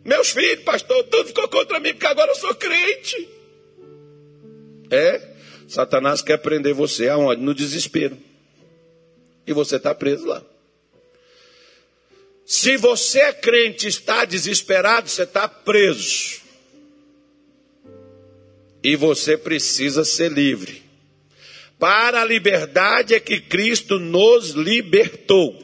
[0.04, 3.33] Meus filhos, pastor, tudo ficou contra mim, porque agora eu sou crente.
[4.90, 5.34] É,
[5.68, 7.42] Satanás quer prender você aonde?
[7.42, 8.16] No desespero.
[9.46, 10.42] E você está preso lá.
[12.46, 16.42] Se você é crente e está desesperado, você está preso.
[18.82, 20.82] E você precisa ser livre.
[21.78, 25.62] Para a liberdade é que Cristo nos libertou.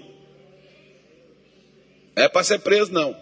[2.16, 3.16] É para ser preso, não.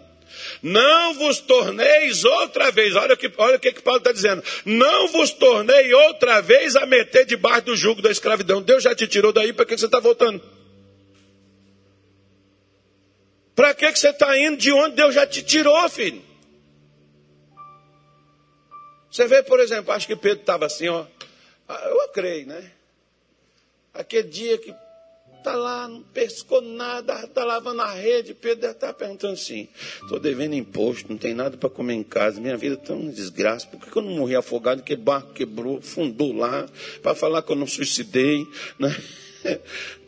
[0.61, 4.43] Não vos torneis outra vez, olha o que, olha o que, que Paulo está dizendo.
[4.65, 8.61] Não vos tornei outra vez a meter debaixo do jugo da escravidão.
[8.61, 10.41] Deus já te tirou daí, para que você está voltando?
[13.55, 16.23] Para que, que você está indo de onde Deus já te tirou, filho?
[19.11, 21.05] Você vê, por exemplo, acho que Pedro estava assim, ó.
[21.67, 22.71] Ah, eu creio, né?
[23.93, 24.73] Aquele dia que
[25.39, 28.33] Está lá, não pescou nada, está lavando a rede.
[28.33, 29.69] Pedro está perguntando assim:
[30.01, 33.65] estou devendo imposto, não tem nada para comer em casa, minha vida está uma desgraça.
[33.67, 34.83] Por que eu não morri afogado?
[34.83, 36.67] Que barco quebrou, fundou lá,
[37.01, 38.45] para falar que eu não suicidei,
[38.77, 38.93] né?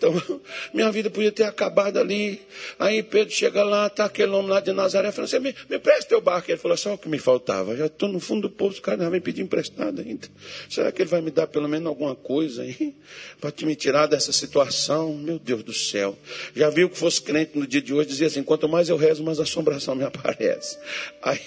[0.02, 0.42] Então,
[0.74, 2.42] minha vida podia ter acabado ali.
[2.80, 6.10] Aí Pedro chega lá, tá aquele homem lá de Nazaré, falando assim, me, me presta
[6.10, 6.50] teu barco.
[6.50, 7.78] Ele falou, só o que me faltava.
[7.78, 10.28] Já estou no fundo do poço, o cara vem pedir emprestado ainda.
[10.68, 12.96] Será que ele vai me dar pelo menos alguma coisa aí?
[13.40, 15.14] Para me tirar dessa situação?
[15.14, 16.18] Meu Deus do céu.
[16.56, 19.24] Já viu que fosse crente no dia de hoje, dizia assim, quanto mais eu rezo,
[19.24, 20.80] mais assombração me aparece.
[21.22, 21.40] Aí...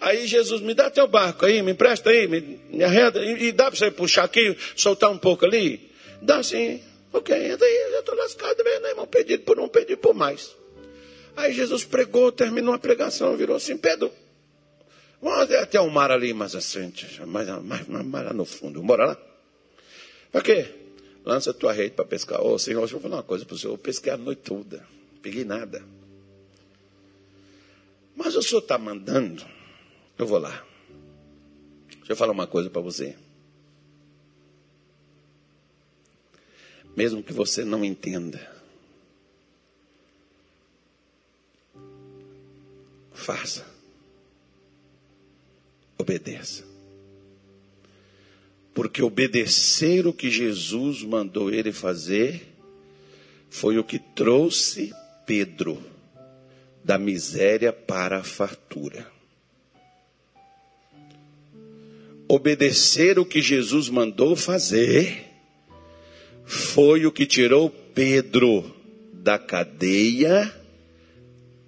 [0.00, 3.52] Aí Jesus, me dá teu barco aí, me empresta aí, me, me arreda, e, e
[3.52, 5.87] dá para você puxar aqui, soltar um pouco ali?
[6.22, 6.82] Dá sim.
[7.12, 9.06] Ok, entra aí, já estou lascado mesmo, né, irmão?
[9.06, 10.54] Pedido por um, pedido por mais.
[11.36, 14.12] Aí Jesus pregou, terminou a pregação, virou assim, Pedro,
[15.22, 16.92] vamos até o mar ali, mais assim,
[17.26, 19.16] mais, mais, mais lá no fundo, bora lá?
[20.30, 20.66] Para quê?
[21.24, 22.40] Lança tua rede para pescar.
[22.42, 23.74] Ô, Senhor, deixa eu falar uma coisa para o Senhor.
[23.74, 24.84] Eu pesquei a noite toda,
[25.22, 25.82] peguei nada.
[28.16, 29.44] Mas o Senhor está mandando,
[30.18, 30.64] eu vou lá.
[31.98, 33.14] Deixa eu falar uma coisa para você.
[36.96, 38.58] Mesmo que você não entenda.
[43.12, 43.66] Faça.
[45.98, 46.64] Obedeça.
[48.72, 52.46] Porque obedecer o que Jesus mandou ele fazer
[53.50, 54.94] foi o que trouxe
[55.26, 55.82] Pedro
[56.84, 59.10] da miséria para a fartura.
[62.28, 65.27] Obedecer o que Jesus mandou fazer
[66.48, 68.74] foi o que tirou Pedro
[69.12, 70.50] da cadeia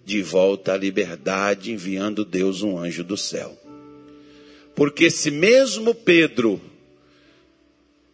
[0.06, 3.56] de volta à liberdade, enviando Deus um anjo do céu.
[4.74, 6.58] Porque esse mesmo Pedro,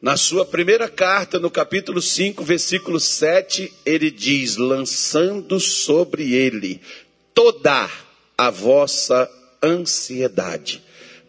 [0.03, 6.81] na sua primeira carta, no capítulo 5, versículo 7, ele diz: lançando sobre ele
[7.33, 7.89] toda
[8.37, 9.31] a vossa
[9.63, 10.83] ansiedade,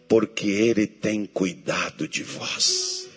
[0.08, 3.07] porque ele tem cuidado de vós.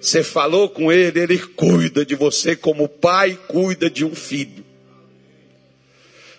[0.00, 4.64] Você falou com ele, ele cuida de você como o pai cuida de um filho.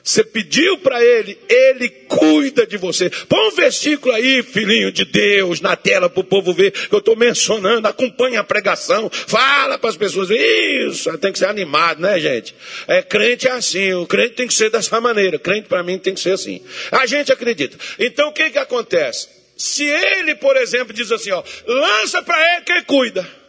[0.03, 3.09] Você pediu para ele, ele cuida de você.
[3.09, 6.99] Põe um versículo aí, filhinho de Deus, na tela para o povo ver que eu
[6.99, 7.87] estou mencionando.
[7.87, 10.29] Acompanha a pregação, fala para as pessoas.
[10.31, 12.55] Isso, tem que ser animado, né, gente?
[12.87, 15.37] É, crente é assim, o crente tem que ser dessa maneira.
[15.37, 16.61] Crente para mim tem que ser assim.
[16.91, 17.77] A gente acredita.
[17.99, 19.29] Então o que, que acontece?
[19.55, 23.40] Se ele, por exemplo, diz assim, ó, lança para ele que ele cuida.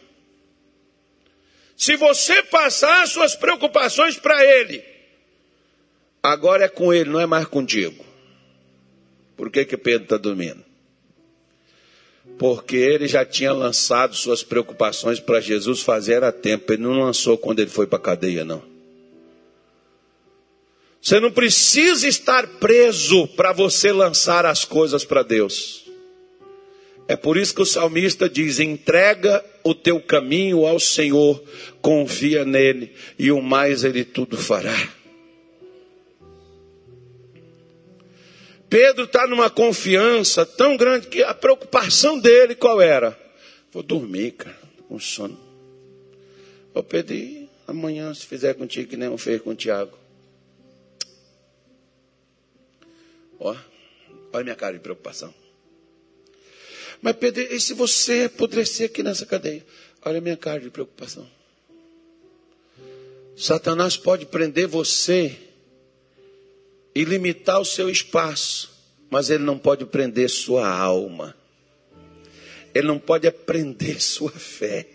[1.75, 4.83] Se você passar suas preocupações para Ele,
[6.21, 8.03] agora é com Ele, não é mais contigo.
[9.35, 10.63] Por que, que Pedro está dormindo?
[12.37, 16.71] Porque ele já tinha lançado suas preocupações para Jesus fazer a tempo.
[16.71, 18.63] Ele não lançou quando ele foi para a cadeia, não.
[21.01, 25.83] Você não precisa estar preso para você lançar as coisas para Deus.
[27.07, 31.41] É por isso que o salmista diz: entrega o teu caminho ao Senhor,
[31.81, 34.75] confia nele, e o mais ele tudo fará.
[38.69, 43.17] Pedro está numa confiança tão grande que a preocupação dele qual era?
[43.71, 44.57] Vou dormir, cara,
[44.87, 45.39] com sono.
[46.73, 49.97] Vou pedir amanhã, se fizer contigo que nem eu fez com o Tiago.
[53.39, 53.55] Ó,
[54.31, 55.33] olha minha cara de preocupação.
[57.03, 59.63] Mas Pedro, e se você apodrecer aqui nessa cadeia?
[60.05, 61.29] Olha a minha cara de preocupação.
[63.35, 65.37] Satanás pode prender você
[66.95, 68.71] e limitar o seu espaço,
[69.09, 71.35] mas ele não pode prender sua alma.
[72.73, 74.87] Ele não pode prender sua fé.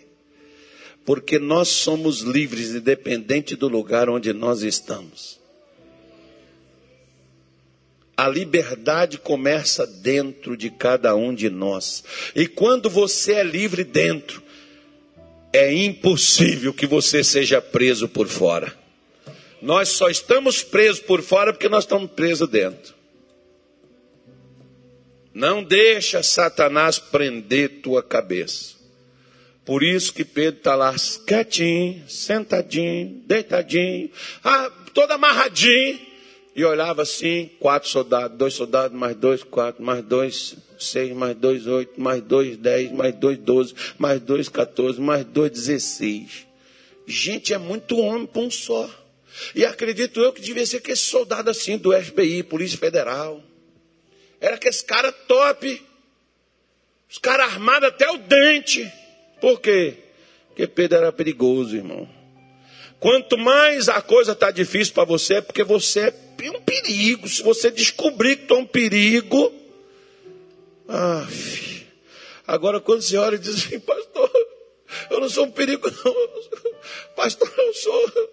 [1.05, 5.38] Porque nós somos livres, independente do lugar onde nós estamos.
[8.19, 12.03] A liberdade começa dentro de cada um de nós.
[12.35, 14.43] E quando você é livre dentro,
[15.53, 18.77] é impossível que você seja preso por fora.
[19.61, 22.93] Nós só estamos presos por fora porque nós estamos presos dentro.
[25.33, 28.75] Não deixa Satanás prender tua cabeça.
[29.63, 30.93] Por isso que Pedro está lá
[31.25, 34.11] quietinho, sentadinho, deitadinho,
[34.43, 36.08] ah, todo amarradinho
[36.59, 41.65] e olhava assim, quatro soldados, dois soldados, mais dois, quatro, mais dois, seis, mais dois,
[41.65, 46.45] oito, mais dois, dez, mais dois, doze, mais dois, quatorze, mais dois, dezesseis.
[47.07, 48.89] Gente, é muito homem para um só.
[49.55, 53.41] E acredito eu que devia ser aquele soldado assim do FBI, Polícia Federal.
[54.41, 55.81] Era aqueles cara top.
[57.09, 58.85] Os caras armados até o dente.
[59.39, 59.93] Por quê?
[60.49, 62.18] Porque Pedro era perigoso, irmão.
[62.99, 67.27] Quanto mais a coisa está difícil para você, é porque você é um perigo.
[67.29, 69.53] Se você descobrir que tu é um perigo.
[70.87, 71.25] Ah.
[72.45, 74.31] Agora, quando você olha e diz assim, pastor,
[75.09, 76.15] eu não sou um perigo, não.
[77.15, 78.31] Pastor, eu sou.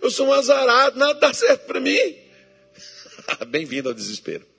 [0.00, 2.16] Eu sou um azarado, nada dá certo para mim.
[3.46, 4.53] Bem-vindo ao desespero.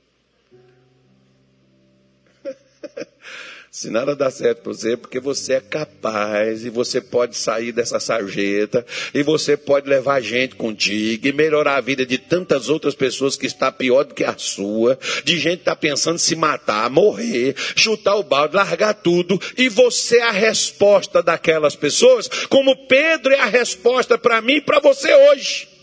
[3.76, 7.74] Se nada dá certo para você, é porque você é capaz e você pode sair
[7.74, 12.96] dessa sarjeta e você pode levar gente contigo e melhorar a vida de tantas outras
[12.96, 16.38] pessoas que está pior do que a sua, de gente que está pensando em se
[16.38, 22.88] matar, morrer, chutar o balde, largar tudo e você é a resposta daquelas pessoas, como
[22.88, 25.75] Pedro é a resposta para mim e para você hoje.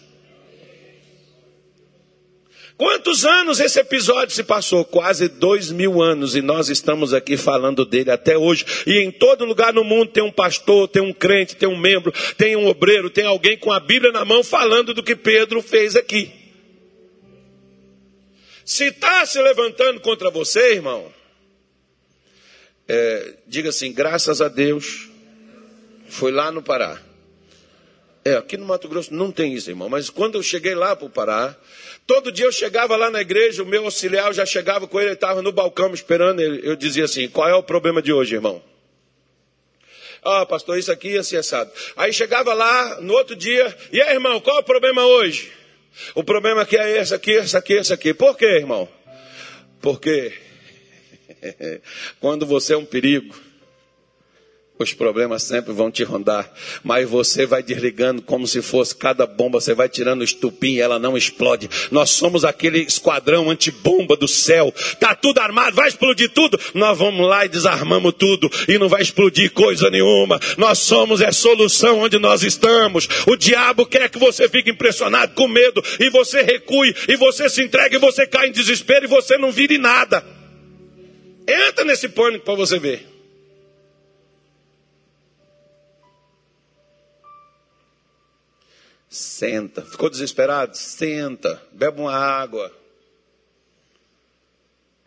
[2.76, 4.84] Quantos anos esse episódio se passou?
[4.84, 8.64] Quase dois mil anos e nós estamos aqui falando dele até hoje.
[8.86, 12.12] E em todo lugar no mundo tem um pastor, tem um crente, tem um membro,
[12.36, 15.94] tem um obreiro, tem alguém com a Bíblia na mão falando do que Pedro fez
[15.94, 16.32] aqui.
[18.64, 21.12] Se está se levantando contra você, irmão,
[22.88, 25.08] é, diga assim: graças a Deus,
[26.08, 27.00] foi lá no Pará.
[28.24, 31.06] É, aqui no Mato Grosso não tem isso, irmão, mas quando eu cheguei lá para
[31.06, 31.56] o Pará,
[32.06, 35.14] Todo dia eu chegava lá na igreja, o meu auxiliar já chegava com ele, ele
[35.14, 36.40] estava no balcão me esperando.
[36.40, 38.62] Eu dizia assim: qual é o problema de hoje, irmão?
[40.24, 41.70] Ah, pastor, isso aqui assim assado.
[41.96, 45.50] Aí chegava lá no outro dia, e aí, irmão, qual é o problema hoje?
[46.14, 48.14] O problema aqui é esse aqui, esse aqui, esse aqui.
[48.14, 48.88] Por quê, irmão?
[49.80, 50.32] Porque
[52.20, 53.34] quando você é um perigo,
[54.78, 56.50] os problemas sempre vão te rondar,
[56.82, 60.80] mas você vai desligando como se fosse cada bomba, você vai tirando o estupim e
[60.80, 61.70] ela não explode.
[61.90, 64.74] Nós somos aquele esquadrão antibomba do céu.
[64.98, 66.58] Tá tudo armado, vai explodir tudo.
[66.74, 70.40] Nós vamos lá e desarmamos tudo e não vai explodir coisa nenhuma.
[70.56, 73.08] Nós somos é solução onde nós estamos.
[73.26, 77.62] O diabo quer que você fique impressionado, com medo e você recue e você se
[77.62, 80.24] entregue e você cai em desespero e você não vire nada.
[81.46, 83.11] Entra nesse pânico para você ver.
[89.12, 89.82] Senta.
[89.82, 90.74] Ficou desesperado?
[90.74, 91.62] Senta.
[91.70, 92.72] Bebe uma água.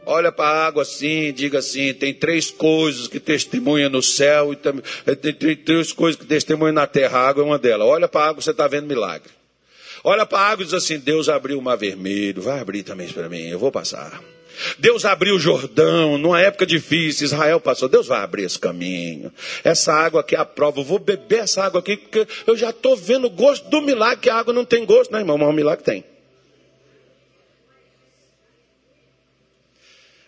[0.05, 4.55] Olha para a água assim, diga assim: tem três coisas que testemunham no céu e
[4.55, 4.73] tem,
[5.07, 7.17] eh, tem três coisas que testemunham na terra.
[7.17, 7.87] A água é uma delas.
[7.87, 9.31] Olha para a água, você está vendo milagre.
[10.03, 13.07] Olha para a água e diz assim: Deus abriu o mar vermelho, vai abrir também
[13.07, 14.21] para mim, eu vou passar.
[14.77, 17.89] Deus abriu o Jordão, numa época difícil, Israel passou.
[17.89, 19.31] Deus vai abrir esse caminho.
[19.63, 20.79] Essa água aqui é a prova.
[20.79, 24.21] Eu vou beber essa água aqui, porque eu já estou vendo o gosto do milagre,
[24.21, 25.37] que a água não tem gosto, né, irmão?
[25.37, 26.03] Mas o milagre tem.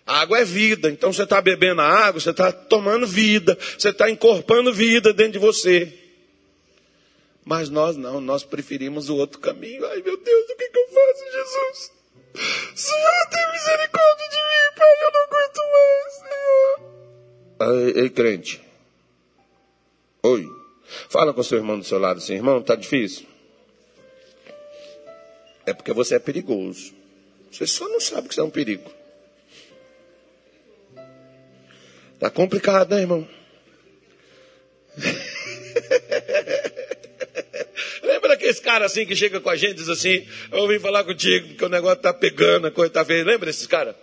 [0.06, 3.90] A água é vida, então você está bebendo a água, você está tomando vida, você
[3.90, 5.94] está encorpando vida dentro de você.
[7.44, 9.86] Mas nós não, nós preferimos o outro caminho.
[9.86, 11.97] Ai meu Deus, o que, que eu faço, Jesus?
[12.76, 17.96] Senhor, tem misericórdia de mim, Pai, eu não aguento mais, Senhor.
[17.96, 18.62] Ei, ei, crente.
[20.24, 20.48] Oi.
[21.10, 23.26] Fala com seu irmão do seu lado assim, irmão, tá difícil?
[25.66, 26.94] É porque você é perigoso.
[27.52, 28.90] Você só não sabe que você é um perigo.
[32.20, 33.28] Tá complicado, né, irmão?
[38.48, 41.66] Esse cara assim que chega com a gente diz assim: Eu vim falar contigo porque
[41.66, 43.24] o negócio está pegando, a coisa está feia.
[43.24, 43.94] Lembra desses caras?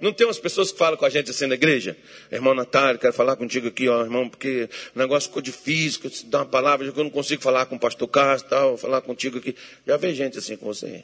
[0.00, 1.96] Não tem umas pessoas que falam com a gente assim na igreja?
[2.30, 6.10] Irmão Natália, quero falar contigo aqui, ó, irmão, porque o negócio ficou difícil, que eu
[6.12, 9.38] te dar uma palavra, eu não consigo falar com o pastor Castro tal, falar contigo
[9.38, 9.56] aqui.
[9.84, 11.02] Já vê gente assim com você.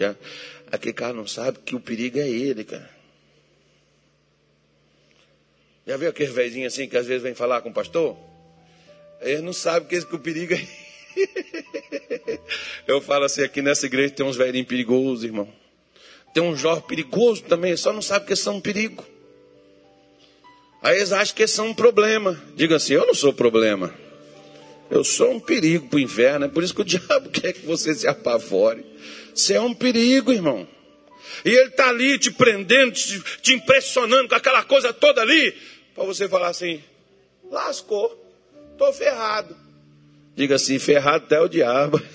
[0.00, 0.16] Já?
[0.72, 2.90] Aquele cara não sabe que o perigo é ele, cara.
[5.86, 8.16] Já viu aquele velhinho assim que às vezes vem falar com o pastor?
[9.20, 10.85] Ele não sabe que, que o perigo é.
[12.86, 15.48] Eu falo assim, aqui nessa igreja tem uns velhinhos perigosos, irmão.
[16.34, 19.04] Tem um jovem perigoso também, só não sabe que são um perigo.
[20.82, 22.40] Aí eles acham que são um problema.
[22.54, 23.94] Diga assim, eu não sou problema.
[24.90, 26.44] Eu sou um perigo para o inferno.
[26.44, 28.84] É por isso que o diabo quer que você se apavore.
[29.34, 30.68] Você é um perigo, irmão.
[31.44, 35.54] E ele está ali te prendendo, te, te impressionando com aquela coisa toda ali.
[35.94, 36.82] Para você falar assim,
[37.50, 38.16] lascou,
[38.72, 39.65] estou ferrado.
[40.36, 42.00] Diga assim, ferrado até o diabo.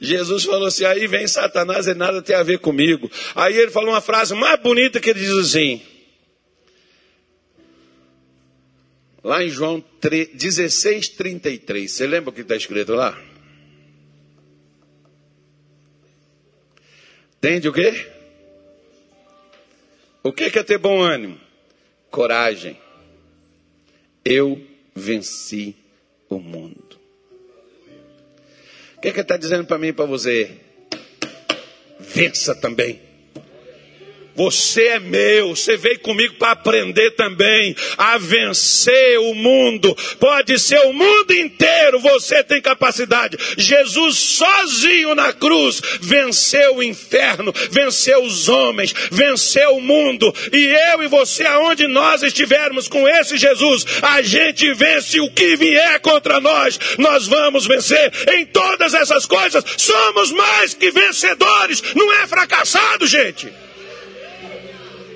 [0.00, 3.10] Jesus falou assim: aí vem Satanás e nada tem a ver comigo.
[3.34, 5.82] Aí ele falou uma frase mais bonita que ele diz assim.
[9.22, 11.90] Lá em João 16, 33.
[11.90, 13.18] Você lembra o que está escrito lá?
[17.38, 18.06] Entende o quê?
[20.22, 21.38] O que é ter bom ânimo?
[22.10, 22.78] Coragem.
[24.24, 25.76] Eu venci
[26.28, 26.98] o mundo.
[28.96, 30.58] O que, é que ele está dizendo para mim e para você?
[32.00, 33.13] Vença também.
[34.36, 39.96] Você é meu, você veio comigo para aprender também a vencer o mundo.
[40.18, 43.38] Pode ser o mundo inteiro, você tem capacidade.
[43.56, 50.34] Jesus sozinho na cruz venceu o inferno, venceu os homens, venceu o mundo.
[50.52, 55.56] E eu e você, aonde nós estivermos com esse Jesus, a gente vence o que
[55.56, 56.78] vier contra nós.
[56.98, 59.64] Nós vamos vencer em todas essas coisas.
[59.76, 63.63] Somos mais que vencedores, não é fracassado, gente.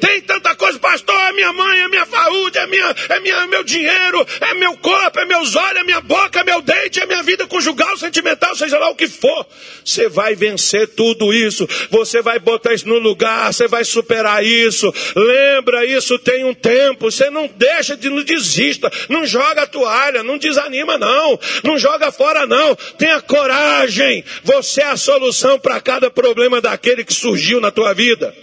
[0.00, 3.64] Tem tanta coisa, pastor, é minha mãe, é minha saúde, é, minha, é minha, meu
[3.64, 7.22] dinheiro, é meu corpo, é meus olhos, é minha boca, é meu dente, é minha
[7.22, 9.46] vida conjugal, sentimental, seja lá o que for.
[9.84, 14.92] Você vai vencer tudo isso, você vai botar isso no lugar, você vai superar isso.
[15.14, 20.22] Lembra, isso tem um tempo, você não deixa de não desista, não joga a toalha,
[20.22, 22.74] não desanima não, não joga fora não.
[22.96, 28.34] Tenha coragem, você é a solução para cada problema daquele que surgiu na tua vida.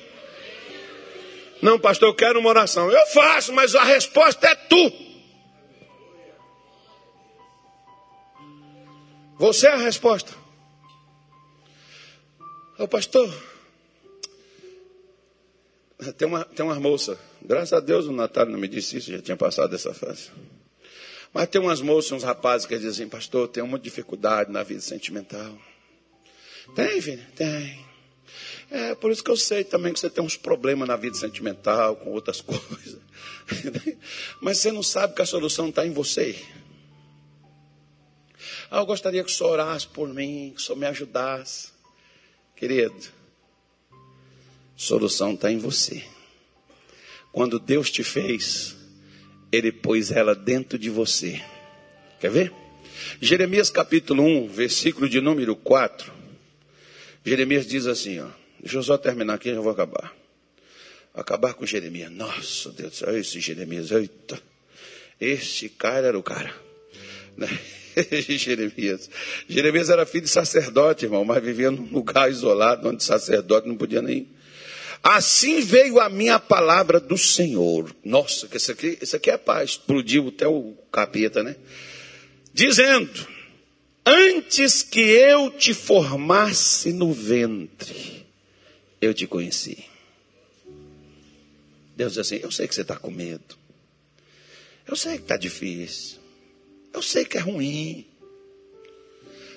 [1.66, 2.92] Não, pastor, eu quero uma oração.
[2.92, 4.94] Eu faço, mas a resposta é tu.
[9.40, 10.32] Você é a resposta.
[12.78, 13.34] Ô pastor,
[16.16, 19.20] tem uma, tem uma moça, graças a Deus o Natal não me disse isso, já
[19.20, 20.30] tinha passado essa fase.
[21.34, 25.58] Mas tem umas moças, uns rapazes que dizem, pastor, tem uma dificuldade na vida sentimental.
[26.76, 27.26] Tem, filho?
[27.36, 27.95] Tem.
[28.70, 31.96] É, por isso que eu sei também que você tem uns problemas na vida sentimental,
[31.96, 32.98] com outras coisas.
[34.42, 36.36] Mas você não sabe que a solução está em você.
[38.70, 41.70] Ah, eu gostaria que o senhor orasse por mim, que o senhor me ajudasse.
[42.56, 42.96] Querido,
[44.76, 46.04] solução está em você.
[47.32, 48.76] Quando Deus te fez,
[49.52, 51.42] Ele pôs ela dentro de você.
[52.20, 52.54] Quer ver?
[53.22, 56.15] Jeremias capítulo 1, versículo de número 4.
[57.26, 58.28] Jeremias diz assim, ó.
[58.60, 60.16] Deixa eu só terminar aqui já vou acabar.
[61.14, 62.12] Acabar com Jeremias.
[62.12, 64.40] Nossa, Deus do céu, esse Jeremias, eita.
[65.20, 66.54] Este cara era o cara.
[67.36, 67.48] Né?
[68.38, 69.10] Jeremias.
[69.48, 74.02] Jeremias era filho de sacerdote, irmão, mas vivia num lugar isolado, onde sacerdote não podia
[74.02, 74.28] nem.
[75.02, 77.96] Assim veio a minha palavra do Senhor.
[78.04, 79.72] Nossa, que isso aqui, isso aqui é paz.
[79.72, 81.56] Explodiu até o capeta, né?
[82.54, 83.35] Dizendo:
[84.06, 88.26] Antes que eu te formasse no ventre,
[89.02, 89.84] eu te conheci.
[91.96, 93.58] Deus diz assim: Eu sei que você está com medo.
[94.88, 96.20] Eu sei que está difícil.
[96.94, 98.06] Eu sei que é ruim.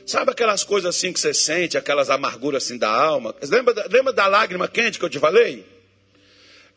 [0.07, 3.35] Sabe aquelas coisas assim que você sente, aquelas amarguras assim da alma?
[3.43, 5.67] Lembra, lembra da lágrima quente que eu te falei?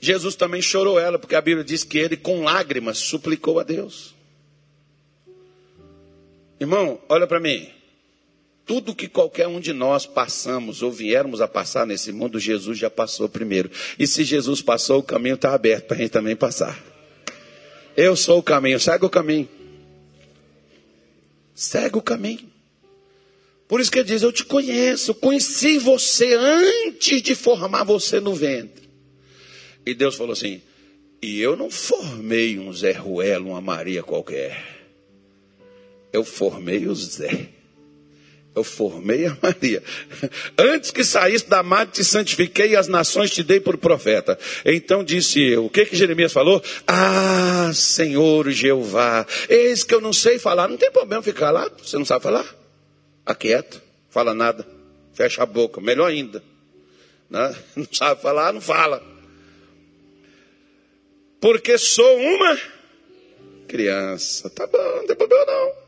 [0.02, 4.14] Jesus também chorou ela, porque a Bíblia diz que ele, com lágrimas, suplicou a Deus.
[6.62, 7.68] Irmão, olha para mim.
[8.68, 12.88] Tudo que qualquer um de nós passamos ou viermos a passar nesse mundo, Jesus já
[12.88, 13.72] passou primeiro.
[13.98, 16.80] E se Jesus passou, o caminho está aberto para a gente também passar.
[17.98, 19.50] Eu sou o caminho, segue o caminho.
[21.56, 22.48] Segue o caminho.
[23.68, 28.36] Por isso que ele diz: Eu te conheço, conheci você antes de formar você no
[28.36, 28.88] ventre.
[29.84, 30.62] E Deus falou assim:
[31.24, 34.81] E eu não formei um Zé Ruelo, uma Maria qualquer.
[36.12, 37.50] Eu formei o Zé.
[38.54, 39.82] Eu formei a Maria.
[40.58, 44.38] Antes que saísse da mata, te santifiquei e as nações te dei por profeta.
[44.66, 45.66] Então disse eu.
[45.66, 46.62] O que que Jeremias falou?
[46.86, 50.68] Ah, Senhor Jeová, eis que eu não sei falar.
[50.68, 51.70] Não tem problema ficar lá.
[51.82, 52.46] Você não sabe falar?
[53.26, 54.68] Aquieta, fala nada.
[55.14, 55.80] Fecha a boca.
[55.80, 56.44] Melhor ainda.
[57.30, 57.56] Né?
[57.78, 59.02] Não sabe falar, não fala.
[61.40, 62.60] Porque sou uma
[63.70, 64.50] criança.
[64.50, 65.81] Tá bom, não tem problema não.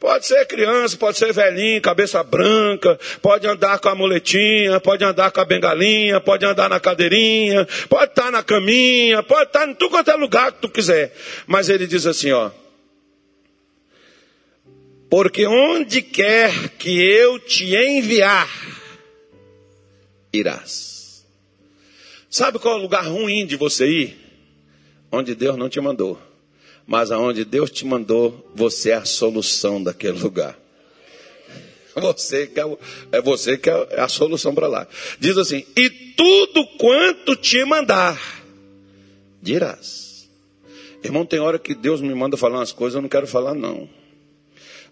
[0.00, 5.32] Pode ser criança, pode ser velhinho, cabeça branca, pode andar com a muletinha, pode andar
[5.32, 9.90] com a bengalinha, pode andar na cadeirinha, pode estar na caminha, pode estar em tudo
[9.90, 11.12] quanto é lugar que tu quiser.
[11.48, 12.50] Mas ele diz assim, ó.
[15.10, 18.48] Porque onde quer que eu te enviar,
[20.32, 21.26] irás.
[22.30, 24.18] Sabe qual é o lugar ruim de você ir?
[25.10, 26.27] Onde Deus não te mandou
[26.88, 30.58] mas aonde Deus te mandou, você é a solução daquele lugar.
[31.94, 32.78] Você que é,
[33.10, 34.86] é você que é a solução para lá.
[35.18, 38.16] Diz assim: E tudo quanto te mandar,
[39.42, 40.28] dirás.
[41.02, 43.88] Irmão, tem hora que Deus me manda falar umas coisas, eu não quero falar, não.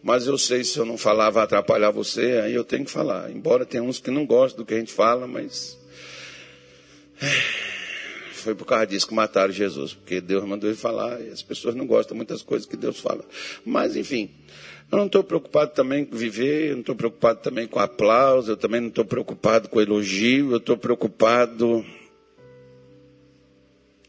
[0.02, 3.30] Mas eu sei se eu não falar vai atrapalhar você, aí eu tenho que falar.
[3.30, 5.78] Embora tenha uns que não gostam do que a gente fala, mas.
[8.46, 11.74] Foi por causa disso que mataram Jesus, porque Deus mandou ele falar e as pessoas
[11.74, 13.24] não gostam muitas coisas que Deus fala.
[13.64, 14.30] Mas, enfim,
[14.88, 18.56] eu não estou preocupado também com viver, eu não estou preocupado também com aplauso, eu
[18.56, 21.84] também não estou preocupado com elogio, eu estou preocupado.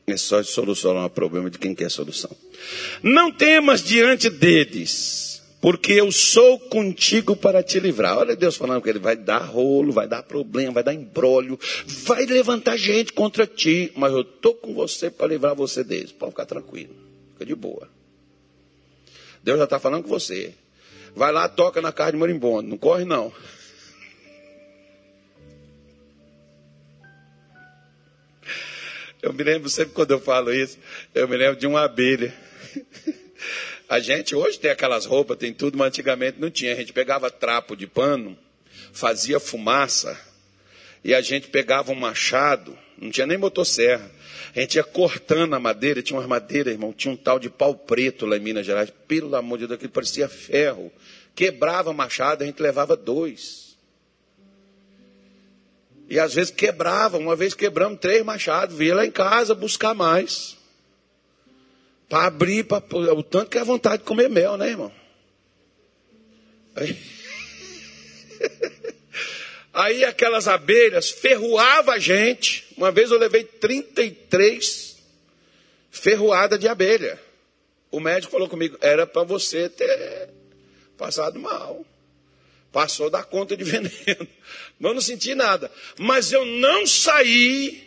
[0.06, 2.30] É só solucionar o problema de quem quer solução.
[3.02, 8.18] Não temas diante deles, porque eu sou contigo para te livrar.
[8.18, 12.26] Olha Deus falando que ele vai dar rolo, vai dar problema, vai dar embrólio, vai
[12.26, 16.12] levantar gente contra ti, mas eu estou com você para livrar você deles.
[16.12, 16.94] Pode ficar tranquilo,
[17.34, 17.90] fica de boa.
[19.44, 20.54] Deus já está falando com você.
[21.16, 22.70] Vai lá, toca na carne de moribundo.
[22.70, 23.34] Não corre, não.
[29.22, 30.78] Eu me lembro sempre quando eu falo isso,
[31.16, 32.34] eu me lembro de uma abelha.
[33.90, 36.74] A gente hoje tem aquelas roupas, tem tudo, mas antigamente não tinha.
[36.74, 38.38] A gente pegava trapo de pano,
[38.92, 40.20] fazia fumaça,
[41.04, 44.12] e a gente pegava um machado, não tinha nem motosserra.
[44.54, 47.76] A gente ia cortando a madeira, tinha umas madeiras, irmão, tinha um tal de pau
[47.76, 50.92] preto lá em Minas Gerais, pelo amor de Deus, que parecia ferro.
[51.34, 53.78] Quebrava machado, a gente levava dois.
[56.10, 60.57] E às vezes quebrava, uma vez quebramos três machados, via lá em casa buscar mais.
[62.10, 64.92] Para abrir, pra, o tanto que é vontade de comer mel, né, irmão?
[66.76, 66.98] Aí,
[69.74, 72.66] aí aquelas abelhas ferroavam a gente.
[72.78, 74.98] Uma vez eu levei 33
[75.92, 77.20] ferroadas de abelha.
[77.92, 80.30] O médico falou comigo, era para você ter
[80.98, 81.86] passado mal.
[82.72, 84.28] Passou da conta de veneno.
[84.80, 85.72] Mas eu não senti nada.
[85.98, 87.87] Mas eu não saí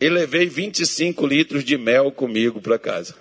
[0.00, 3.14] e levei 25 litros de mel comigo para casa.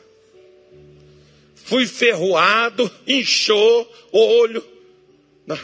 [1.55, 4.63] Fui ferroado, inchou o olho.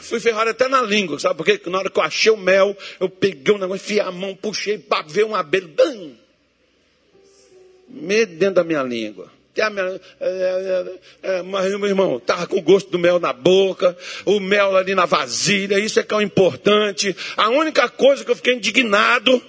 [0.02, 1.54] Fui ferroado até na língua, sabe por quê?
[1.54, 4.36] Porque na hora que eu achei o mel, eu peguei um negócio, enfiei a mão,
[4.36, 6.12] puxei, veio um abelha, bam!
[7.88, 9.32] Medo dentro da minha língua.
[9.56, 9.62] É,
[10.20, 13.96] é, é, mas, meu irmão, estava com o gosto do mel na boca,
[14.26, 17.16] o mel ali na vasilha, isso é que é o importante.
[17.38, 19.42] A única coisa que eu fiquei indignado.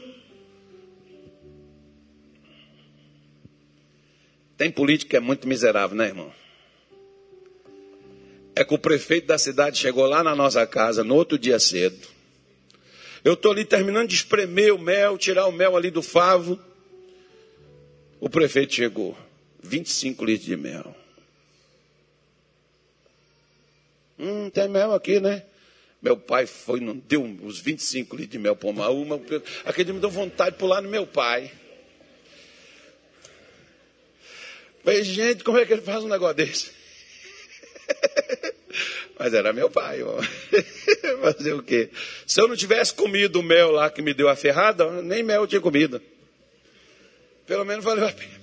[4.56, 6.32] Tem política que é muito miserável, né, irmão?
[8.54, 12.08] É que o prefeito da cidade chegou lá na nossa casa no outro dia cedo.
[13.22, 16.58] Eu estou ali terminando de espremer o mel, tirar o mel ali do favo.
[18.18, 19.16] O prefeito chegou.
[19.62, 20.96] 25 litros de mel.
[24.18, 25.42] Hum, tem mel aqui, né?
[26.00, 29.20] Meu pai foi, não deu os 25 litros de mel para uma uma.
[29.64, 31.50] Aquele me deu vontade de pular no meu pai.
[34.86, 36.70] Falei, gente, como é que ele faz um negócio desse?
[39.18, 39.98] Mas era meu pai.
[41.22, 41.90] Fazer o quê?
[42.24, 45.40] Se eu não tivesse comido o mel lá que me deu a ferrada, nem mel
[45.40, 46.00] eu tinha comido.
[47.48, 48.40] Pelo menos valeu a pena.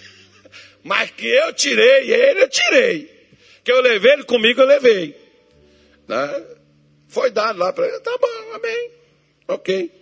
[0.82, 3.28] Mas que eu tirei ele, eu tirei.
[3.62, 5.14] Que eu levei ele comigo, eu levei.
[6.08, 6.46] Né?
[7.06, 8.00] Foi dado lá para ele.
[8.00, 8.92] Tá bom, amém.
[9.46, 9.92] Ok.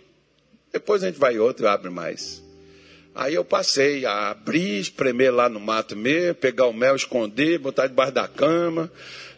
[0.71, 2.44] Depois a gente vai outro e abre mais.
[3.15, 7.87] Aí eu passei a abrir, espremer lá no mato mesmo, pegar o mel, esconder, botar
[7.87, 8.91] debaixo da cama.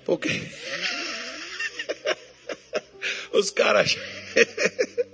[0.04, 0.30] Porque
[3.32, 3.96] os caras.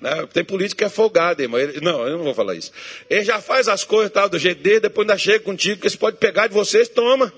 [0.00, 0.10] Né?
[0.34, 1.58] Tem político que é folgado, irmão.
[1.58, 2.70] Ele, não, eu não vou falar isso.
[3.08, 6.18] Ele já faz as coisas tal do dele, depois ainda chega contigo, que você pode
[6.18, 7.32] pegar de vocês, toma.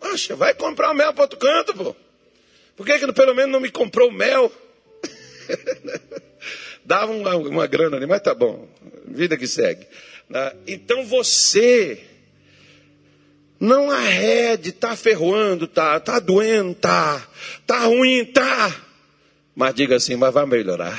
[0.00, 1.94] Poxa, vai comprar o mel para outro canto, pô.
[2.74, 4.50] Por que, que pelo menos não me comprou o mel?
[6.84, 8.68] Dava uma, uma grana ali, mas tá bom.
[9.06, 9.86] Vida que segue.
[10.28, 10.52] Né?
[10.66, 12.02] Então você
[13.58, 17.26] não arrede, tá ferroando, tá, tá doendo, tá,
[17.66, 18.74] tá ruim, tá.
[19.54, 20.98] Mas diga assim, mas vai melhorar.